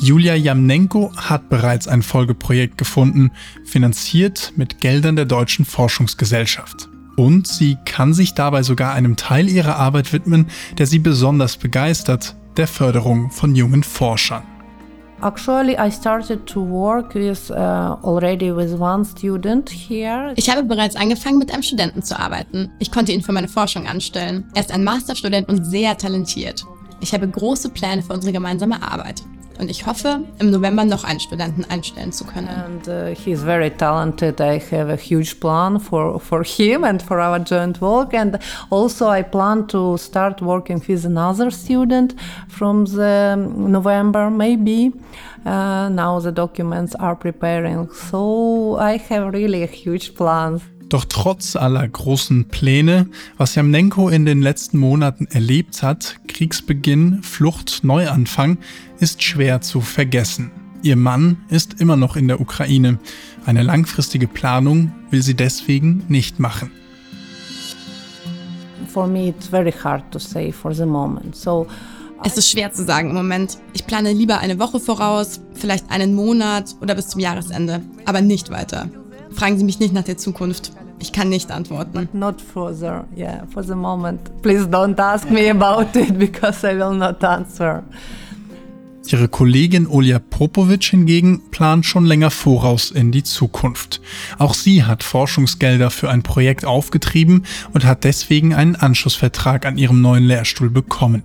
Julia 0.00 0.34
Jamnenko 0.34 1.12
hat 1.16 1.48
bereits 1.48 1.86
ein 1.86 2.02
Folgeprojekt 2.02 2.76
gefunden, 2.76 3.30
finanziert 3.64 4.52
mit 4.56 4.80
Geldern 4.80 5.16
der 5.16 5.26
Deutschen 5.26 5.64
Forschungsgesellschaft. 5.64 6.88
Und 7.16 7.46
sie 7.46 7.76
kann 7.84 8.14
sich 8.14 8.34
dabei 8.34 8.62
sogar 8.62 8.94
einem 8.94 9.16
Teil 9.16 9.48
ihrer 9.48 9.76
Arbeit 9.76 10.12
widmen, 10.12 10.46
der 10.78 10.86
sie 10.86 10.98
besonders 10.98 11.56
begeistert, 11.56 12.34
der 12.56 12.66
Förderung 12.66 13.30
von 13.30 13.54
jungen 13.54 13.82
Forschern. 13.82 14.42
Ich 20.36 20.50
habe 20.50 20.64
bereits 20.64 20.96
angefangen, 20.96 21.38
mit 21.38 21.52
einem 21.52 21.62
Studenten 21.62 22.02
zu 22.02 22.18
arbeiten. 22.18 22.70
Ich 22.78 22.90
konnte 22.90 23.12
ihn 23.12 23.22
für 23.22 23.32
meine 23.32 23.48
Forschung 23.48 23.86
anstellen. 23.86 24.50
Er 24.54 24.62
ist 24.62 24.72
ein 24.72 24.84
Masterstudent 24.84 25.48
und 25.48 25.64
sehr 25.64 25.96
talentiert. 25.96 26.64
Ich 27.00 27.12
habe 27.14 27.28
große 27.28 27.70
Pläne 27.70 28.02
für 28.02 28.12
unsere 28.12 28.32
gemeinsame 28.32 28.82
Arbeit. 28.82 29.22
Und 29.58 29.70
ich 29.70 29.86
hoffe, 29.86 30.20
im 30.38 30.50
November 30.50 30.84
noch 30.84 31.04
einen 31.04 31.20
Studenten 31.20 31.64
einstellen 31.68 32.12
zu 32.12 32.24
können. 32.24 32.48
And 32.48 32.88
uh, 32.88 33.14
he's 33.14 33.42
very 33.42 33.70
talented. 33.70 34.40
I 34.40 34.60
have 34.72 34.90
a 34.92 34.96
huge 34.96 35.38
plan 35.40 35.78
for, 35.78 36.18
for 36.18 36.42
him 36.42 36.84
and 36.84 37.02
for 37.02 37.18
our 37.18 37.38
joint 37.38 37.80
work. 37.80 38.14
And 38.14 38.38
also 38.70 39.12
I 39.12 39.22
plan 39.22 39.68
to 39.68 39.96
start 39.96 40.40
working 40.42 40.82
with 40.86 41.04
another 41.04 41.50
student 41.50 42.14
from 42.48 42.86
the 42.86 43.36
November 43.36 44.30
maybe. 44.30 44.92
Uh, 45.44 45.88
now 45.88 46.20
the 46.20 46.32
documents 46.32 46.94
are 46.94 47.16
preparing. 47.16 47.88
So 48.10 48.76
I 48.78 48.98
have 49.10 49.32
really 49.32 49.62
a 49.62 49.66
huge 49.66 50.14
plan. 50.14 50.60
Doch 50.92 51.06
trotz 51.06 51.56
aller 51.56 51.88
großen 51.88 52.48
Pläne, 52.48 53.06
was 53.38 53.54
Jamnenko 53.54 54.10
in 54.10 54.26
den 54.26 54.42
letzten 54.42 54.76
Monaten 54.76 55.26
erlebt 55.26 55.82
hat, 55.82 56.16
Kriegsbeginn, 56.32 57.22
Flucht, 57.22 57.84
Neuanfang, 57.84 58.58
ist 58.98 59.22
schwer 59.22 59.60
zu 59.60 59.80
vergessen. 59.80 60.50
Ihr 60.82 60.96
Mann 60.96 61.36
ist 61.48 61.80
immer 61.80 61.96
noch 61.96 62.16
in 62.16 62.26
der 62.26 62.40
Ukraine. 62.40 62.98
Eine 63.46 63.62
langfristige 63.62 64.26
Planung 64.26 64.92
will 65.10 65.22
sie 65.22 65.34
deswegen 65.34 66.02
nicht 66.08 66.40
machen. 66.40 66.72
Es 72.24 72.36
ist 72.36 72.50
schwer 72.50 72.72
zu 72.72 72.84
sagen 72.84 73.10
im 73.10 73.16
Moment. 73.16 73.58
Ich 73.72 73.86
plane 73.86 74.12
lieber 74.12 74.38
eine 74.38 74.58
Woche 74.58 74.80
voraus, 74.80 75.40
vielleicht 75.54 75.90
einen 75.90 76.14
Monat 76.14 76.76
oder 76.80 76.94
bis 76.94 77.08
zum 77.08 77.20
Jahresende, 77.20 77.80
aber 78.04 78.20
nicht 78.20 78.50
weiter. 78.50 78.88
Fragen 79.30 79.58
Sie 79.58 79.64
mich 79.64 79.80
nicht 79.80 79.94
nach 79.94 80.04
der 80.04 80.18
Zukunft. 80.18 80.72
Ich 81.02 81.12
kann 81.12 81.30
nicht 81.30 81.50
antworten. 81.50 82.08
Not 82.12 82.40
further, 82.40 83.04
yeah, 83.16 83.44
for 83.52 83.64
the 83.64 83.74
moment. 83.74 84.20
Please 84.40 84.68
don't 84.68 84.98
ask 85.00 85.28
me 85.28 85.50
about 85.50 85.98
it 85.98 86.16
because 86.16 86.64
I 86.64 86.76
will 86.76 86.94
not 86.94 87.24
answer. 87.24 87.82
Ihre 89.08 89.26
Kollegin 89.26 89.88
Olja 89.88 90.20
Popovic 90.20 90.84
hingegen 90.84 91.42
plant 91.50 91.84
schon 91.84 92.06
länger 92.06 92.30
voraus 92.30 92.92
in 92.92 93.10
die 93.10 93.24
Zukunft. 93.24 94.00
Auch 94.38 94.54
sie 94.54 94.84
hat 94.84 95.02
Forschungsgelder 95.02 95.90
für 95.90 96.08
ein 96.08 96.22
Projekt 96.22 96.64
aufgetrieben 96.64 97.46
und 97.74 97.84
hat 97.84 98.04
deswegen 98.04 98.54
einen 98.54 98.76
Anschlussvertrag 98.76 99.66
an 99.66 99.78
ihrem 99.78 100.00
neuen 100.02 100.22
Lehrstuhl 100.22 100.70
bekommen. 100.70 101.24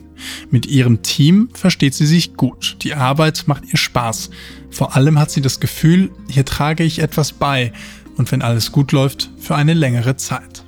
Mit 0.49 0.65
ihrem 0.65 1.03
Team 1.03 1.49
versteht 1.53 1.93
sie 1.93 2.07
sich 2.07 2.34
gut. 2.34 2.78
Die 2.82 2.95
Arbeit 2.95 3.43
macht 3.45 3.71
ihr 3.71 3.78
Spaß. 3.78 4.32
Vor 4.71 4.95
allem 4.95 5.19
hat 5.19 5.30
sie 5.30 5.41
das 5.41 5.59
Gefühl, 5.59 6.09
hier 6.30 6.45
trage 6.45 6.84
ich 6.84 6.97
etwas 6.97 7.32
bei 7.32 7.71
und 8.18 8.32
wenn 8.32 8.41
alles 8.41 8.72
gut 8.72 8.91
läuft, 8.91 9.30
für 9.38 9.55
eine 9.55 9.74
längere 9.74 10.15
Zeit. 10.15 10.63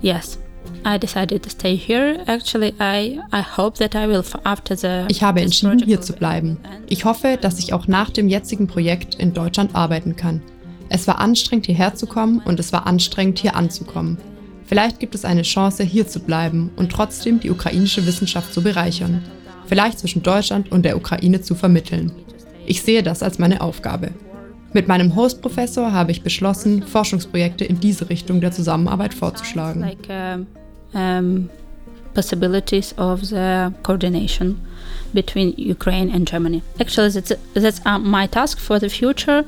Yes. 0.00 0.38
I 0.84 0.98
decided 0.98 1.44
to 1.44 1.50
stay 1.50 1.76
here. 1.76 2.18
Actually, 2.26 2.74
I, 2.80 3.20
I 3.32 3.42
hope 3.56 3.78
that 3.78 3.94
I 3.94 4.08
will 4.08 4.24
after 4.42 4.76
the 4.76 5.04
Ich 5.08 5.22
habe 5.22 5.40
entschieden, 5.40 5.78
hier 5.84 6.00
zu 6.00 6.12
bleiben. 6.12 6.56
Ich 6.88 7.04
hoffe, 7.04 7.38
dass 7.40 7.60
ich 7.60 7.72
auch 7.72 7.86
nach 7.86 8.10
dem 8.10 8.28
jetzigen 8.28 8.66
Projekt 8.66 9.14
in 9.14 9.32
Deutschland 9.32 9.76
arbeiten 9.76 10.16
kann. 10.16 10.42
Es 10.88 11.06
war 11.06 11.20
anstrengend, 11.20 11.66
hierher 11.66 11.94
zu 11.94 12.06
kommen 12.06 12.40
und 12.40 12.58
es 12.58 12.72
war 12.72 12.86
anstrengend, 12.86 13.38
hier 13.38 13.54
anzukommen. 13.54 14.18
Vielleicht 14.66 14.98
gibt 14.98 15.14
es 15.14 15.24
eine 15.24 15.42
Chance, 15.42 15.84
hier 15.84 16.08
zu 16.08 16.18
bleiben 16.18 16.70
und 16.76 16.90
trotzdem 16.90 17.38
die 17.38 17.50
ukrainische 17.50 18.04
Wissenschaft 18.04 18.52
zu 18.52 18.62
bereichern. 18.62 19.22
Vielleicht 19.66 20.00
zwischen 20.00 20.22
Deutschland 20.22 20.72
und 20.72 20.84
der 20.84 20.96
Ukraine 20.96 21.40
zu 21.42 21.54
vermitteln. 21.54 22.10
Ich 22.66 22.82
sehe 22.82 23.02
das 23.02 23.22
als 23.22 23.38
meine 23.38 23.60
Aufgabe. 23.60 24.10
Mit 24.74 24.88
meinem 24.88 25.14
Host-Professor 25.14 25.92
habe 25.92 26.12
ich 26.12 26.22
beschlossen, 26.22 26.82
Forschungsprojekte 26.82 27.64
in 27.64 27.80
diese 27.80 28.08
Richtung 28.08 28.40
der 28.40 28.52
Zusammenarbeit 28.52 29.14
vorzuschlagen. 29.14 29.84
Uh, 30.94 31.48
possibilities 32.14 32.92
of 32.98 33.24
the 33.24 33.72
coordination 33.82 34.60
between 35.14 35.54
Ukraine 35.56 36.10
and 36.10 36.28
Germany. 36.28 36.62
Actually, 36.80 37.10
that's, 37.10 37.32
that's 37.54 37.80
uh, 37.86 37.98
my 37.98 38.26
task 38.26 38.58
for 38.58 38.78
the 38.78 38.88
future. 38.88 39.44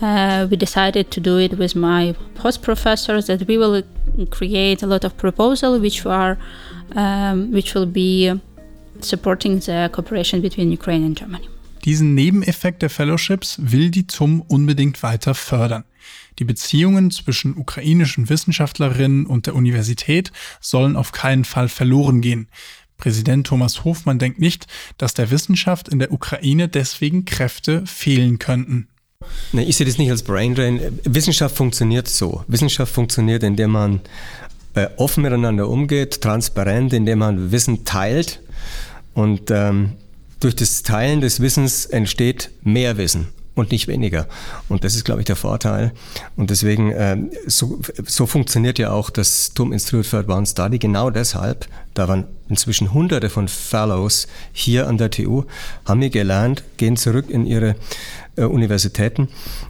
Uh, 0.00 0.46
we 0.50 0.56
decided 0.56 1.10
to 1.10 1.20
do 1.20 1.38
it 1.38 1.58
with 1.58 1.74
my 1.74 2.14
host 2.38 2.62
professors 2.62 3.26
that 3.26 3.46
we 3.48 3.58
will 3.58 3.82
create 4.30 4.82
a 4.82 4.86
lot 4.86 5.04
of 5.04 5.16
proposals 5.16 5.80
which 5.80 6.06
are 6.06 6.38
um, 6.94 7.50
which 7.52 7.74
will 7.74 7.86
be 7.86 8.32
supporting 9.00 9.58
the 9.58 9.90
cooperation 9.92 10.40
between 10.40 10.70
Ukraine 10.70 11.04
and 11.04 11.16
Germany. 11.16 11.48
Diesen 11.84 12.14
Nebeneffekt 12.14 12.80
der 12.82 12.90
Fellowships 12.90 13.58
will 13.60 13.90
die 13.90 14.06
ZUM 14.06 14.40
unbedingt 14.40 15.02
weiter 15.02 15.34
fördern. 15.34 15.84
Die 16.38 16.44
Beziehungen 16.44 17.10
zwischen 17.10 17.56
ukrainischen 17.56 18.28
Wissenschaftlerinnen 18.28 19.26
und 19.26 19.46
der 19.46 19.54
Universität 19.54 20.32
sollen 20.60 20.96
auf 20.96 21.12
keinen 21.12 21.44
Fall 21.44 21.68
verloren 21.68 22.20
gehen. 22.22 22.48
Präsident 22.96 23.46
Thomas 23.46 23.84
Hofmann 23.84 24.18
denkt 24.18 24.38
nicht, 24.38 24.66
dass 24.98 25.14
der 25.14 25.30
Wissenschaft 25.30 25.88
in 25.88 25.98
der 25.98 26.12
Ukraine 26.12 26.68
deswegen 26.68 27.24
Kräfte 27.24 27.84
fehlen 27.86 28.38
könnten. 28.38 28.88
Nee, 29.52 29.64
ich 29.64 29.76
sehe 29.76 29.86
das 29.86 29.98
nicht 29.98 30.10
als 30.10 30.22
Braindrain. 30.22 31.00
Wissenschaft 31.04 31.56
funktioniert 31.56 32.08
so. 32.08 32.44
Wissenschaft 32.46 32.92
funktioniert, 32.92 33.42
indem 33.42 33.70
man 33.70 34.00
äh, 34.74 34.88
offen 34.96 35.22
miteinander 35.22 35.68
umgeht, 35.68 36.20
transparent, 36.20 36.92
indem 36.92 37.20
man 37.20 37.52
Wissen 37.52 37.84
teilt 37.84 38.40
und 39.14 39.50
ähm, 39.50 39.92
durch 40.40 40.56
das 40.56 40.82
Teilen 40.82 41.20
des 41.20 41.40
Wissens 41.40 41.86
entsteht 41.86 42.50
mehr 42.62 42.96
Wissen 42.96 43.28
und 43.54 43.70
nicht 43.70 43.86
weniger. 43.88 44.26
Und 44.68 44.84
das 44.84 44.94
ist, 44.94 45.04
glaube 45.04 45.20
ich, 45.20 45.26
der 45.26 45.36
Vorteil. 45.36 45.92
Und 46.36 46.50
deswegen, 46.50 46.90
äh, 46.90 47.16
so, 47.46 47.80
so 48.04 48.26
funktioniert 48.26 48.78
ja 48.78 48.90
auch 48.90 49.10
das 49.10 49.54
TUM 49.54 49.72
Institute 49.72 50.08
for 50.08 50.18
Advanced 50.18 50.52
Study 50.52 50.78
genau 50.78 51.10
deshalb. 51.10 51.66
Da 51.94 52.08
waren 52.08 52.24
inzwischen 52.48 52.92
hunderte 52.92 53.30
von 53.30 53.48
Fellows 53.48 54.26
hier 54.52 54.88
an 54.88 54.98
der 54.98 55.10
TU, 55.10 55.44
haben 55.84 56.00
hier 56.00 56.10
gelernt, 56.10 56.64
gehen 56.76 56.96
zurück 56.96 57.30
in 57.30 57.46
ihre 57.46 57.76
äh, 58.36 58.42
Universitäten 58.42 59.28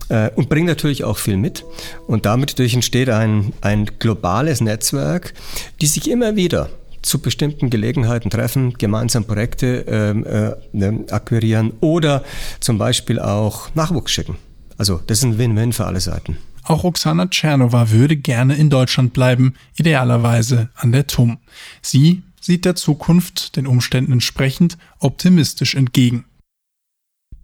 äh, 0.09 0.31
und 0.31 0.49
bringen 0.49 0.67
natürlich 0.67 1.05
auch 1.05 1.19
viel 1.19 1.37
mit. 1.37 1.65
Und 2.07 2.25
damit 2.25 2.59
entsteht 2.59 3.11
ein, 3.11 3.53
ein 3.61 3.87
globales 3.99 4.63
Netzwerk, 4.63 5.35
die 5.81 5.87
sich 5.87 6.11
immer 6.11 6.37
wieder 6.37 6.71
zu 7.05 7.21
bestimmten 7.21 7.71
Gelegenheiten 7.71 8.31
treffen, 8.31 8.75
gemeinsam 8.75 9.25
Projekte 9.25 9.85
ähm, 9.89 10.25
äh, 10.25 10.53
ne, 10.73 11.05
akquirieren 11.11 11.73
oder 11.81 12.25
zum 12.61 12.79
Beispiel 12.79 13.19
auch 13.19 13.75
Nachwuchs 13.75 14.13
schicken. 14.13 14.37
Also 14.77 15.01
das 15.07 15.19
ist 15.19 15.25
ein 15.25 15.39
Win-Win 15.39 15.73
für 15.73 15.87
alle 15.87 16.01
Seiten. 16.01 16.39
Auch 16.65 16.85
Oksana 16.85 17.27
Tschernova 17.27 17.91
würde 17.91 18.17
gerne 18.17 18.57
in 18.57 18.71
Deutschland 18.71 19.13
bleiben, 19.13 19.55
idealerweise 19.77 20.71
an 20.75 20.93
der 20.93 21.07
TUM. 21.07 21.39
Sie 21.83 22.23
sieht 22.41 22.65
der 22.65 22.75
Zukunft, 22.75 23.57
den 23.57 23.67
Umständen 23.67 24.13
entsprechend, 24.13 24.79
optimistisch 24.99 25.75
entgegen. 25.75 26.25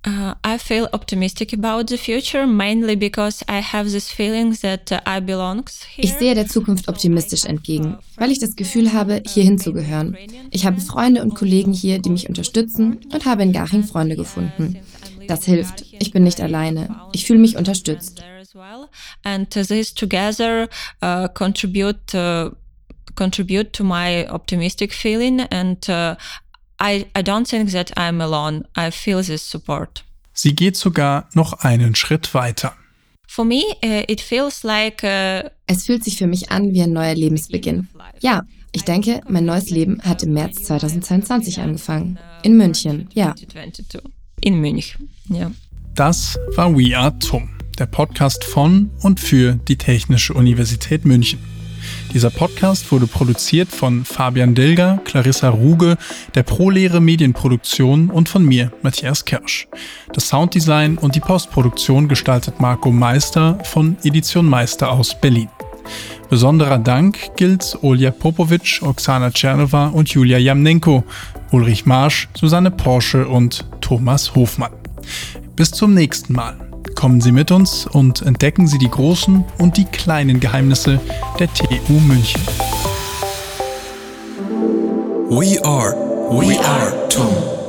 Uh, 0.06 0.34
I 0.42 0.56
feel 0.56 0.88
optimistic 0.94 1.52
about 1.52 1.88
the 1.88 1.98
future, 1.98 2.46
mainly 2.46 2.96
because 2.96 3.44
I 3.46 3.60
have 3.60 3.90
this 3.90 4.10
feeling 4.10 4.56
that 4.62 4.90
uh, 4.90 5.00
I 5.04 5.20
belongs 5.20 5.84
here. 5.84 6.04
Ich 6.04 6.14
sehe 6.14 6.34
der 6.34 6.46
Zukunft 6.46 6.88
optimistisch 6.88 7.44
entgegen, 7.44 7.98
weil 8.16 8.30
ich 8.30 8.38
das 8.38 8.56
Gefühl 8.56 8.94
habe, 8.94 9.22
hier 9.26 9.44
hinzugehören. 9.44 10.16
Ich 10.50 10.64
habe 10.64 10.80
Freunde 10.80 11.20
und 11.20 11.34
Kollegen 11.34 11.74
hier, 11.74 11.98
die 11.98 12.08
mich 12.08 12.30
unterstützen 12.30 13.00
und 13.12 13.26
habe 13.26 13.42
in 13.42 13.52
Garching 13.52 13.84
Freunde 13.84 14.16
gefunden. 14.16 14.78
Das 15.28 15.44
hilft. 15.44 15.84
Ich 15.98 16.12
bin 16.12 16.24
nicht 16.24 16.40
alleine. 16.40 16.96
Ich 17.12 17.26
fühle 17.26 17.38
mich 17.38 17.58
unterstützt. 17.58 18.22
And 19.22 19.50
this 19.50 19.94
together 19.94 20.68
uh, 21.02 21.28
contribute 21.28 22.14
uh, 22.14 22.50
contribute 23.16 23.72
to 23.74 23.84
my 23.84 24.26
optimistic 24.30 24.94
feeling 24.94 25.40
and 25.50 25.86
uh, 25.90 26.16
I, 26.80 27.06
I 27.16 27.22
don't 27.22 27.46
think 27.46 27.70
that 27.72 27.96
I'm 27.96 28.20
alone. 28.20 28.64
I 28.76 28.90
feel 28.90 29.22
this 29.22 29.48
support. 29.48 30.04
Sie 30.32 30.54
geht 30.54 30.76
sogar 30.76 31.28
noch 31.34 31.52
einen 31.60 31.94
Schritt 31.94 32.32
weiter. 32.32 32.74
For 33.26 33.44
me, 33.44 33.62
uh, 33.84 34.02
it 34.08 34.20
feels 34.20 34.64
like 34.64 35.04
uh, 35.04 35.48
Es 35.66 35.84
fühlt 35.84 36.02
sich 36.02 36.16
für 36.16 36.26
mich 36.26 36.50
an 36.50 36.72
wie 36.72 36.82
ein 36.82 36.92
neuer 36.92 37.14
Lebensbeginn. 37.14 37.88
Ja, 38.20 38.42
ich 38.72 38.84
denke, 38.84 39.20
mein 39.28 39.44
neues 39.44 39.70
Leben 39.70 40.00
hat 40.02 40.22
im 40.22 40.32
März 40.32 40.64
2022 40.64 41.60
angefangen. 41.60 42.18
In 42.42 42.56
München, 42.56 43.08
ja. 43.14 43.34
In 44.40 44.60
München, 44.60 45.10
ja. 45.28 45.50
Das 45.94 46.38
war 46.56 46.74
We 46.76 46.96
Are 46.96 47.16
TUM, 47.18 47.50
der 47.78 47.86
Podcast 47.86 48.42
von 48.42 48.90
und 49.02 49.20
für 49.20 49.54
die 49.68 49.76
Technische 49.76 50.34
Universität 50.34 51.04
München. 51.04 51.38
Dieser 52.12 52.30
Podcast 52.30 52.90
wurde 52.90 53.06
produziert 53.06 53.68
von 53.68 54.04
Fabian 54.04 54.54
Dilger, 54.54 55.00
Clarissa 55.04 55.48
Ruge, 55.48 55.96
der 56.34 56.42
ProLehre 56.42 57.00
Medienproduktion 57.00 58.10
und 58.10 58.28
von 58.28 58.44
mir, 58.44 58.72
Matthias 58.82 59.24
Kirsch. 59.24 59.68
Das 60.12 60.28
Sounddesign 60.28 60.98
und 60.98 61.14
die 61.14 61.20
Postproduktion 61.20 62.08
gestaltet 62.08 62.60
Marco 62.60 62.90
Meister 62.90 63.58
von 63.62 63.96
Edition 64.02 64.46
Meister 64.46 64.90
aus 64.90 65.18
Berlin. 65.20 65.48
Besonderer 66.28 66.78
Dank 66.78 67.36
gilt 67.36 67.78
Olja 67.82 68.10
Popovic, 68.10 68.80
Oksana 68.82 69.30
Tschernova 69.30 69.88
und 69.88 70.08
Julia 70.08 70.38
Jamnenko, 70.38 71.04
Ulrich 71.52 71.86
Marsch, 71.86 72.28
Susanne 72.34 72.72
Porsche 72.72 73.26
und 73.28 73.64
Thomas 73.80 74.34
Hofmann. 74.34 74.72
Bis 75.54 75.70
zum 75.70 75.94
nächsten 75.94 76.32
Mal. 76.32 76.69
Kommen 77.00 77.22
Sie 77.22 77.32
mit 77.32 77.50
uns 77.50 77.86
und 77.86 78.20
entdecken 78.20 78.66
Sie 78.66 78.76
die 78.76 78.90
großen 78.90 79.42
und 79.56 79.78
die 79.78 79.86
kleinen 79.86 80.38
Geheimnisse 80.38 81.00
der 81.38 81.50
TU 81.50 81.94
München. 81.94 82.42
We 85.30 85.64
are, 85.64 85.94
we 86.30 86.62
are 86.62 87.08
TUM. 87.08 87.59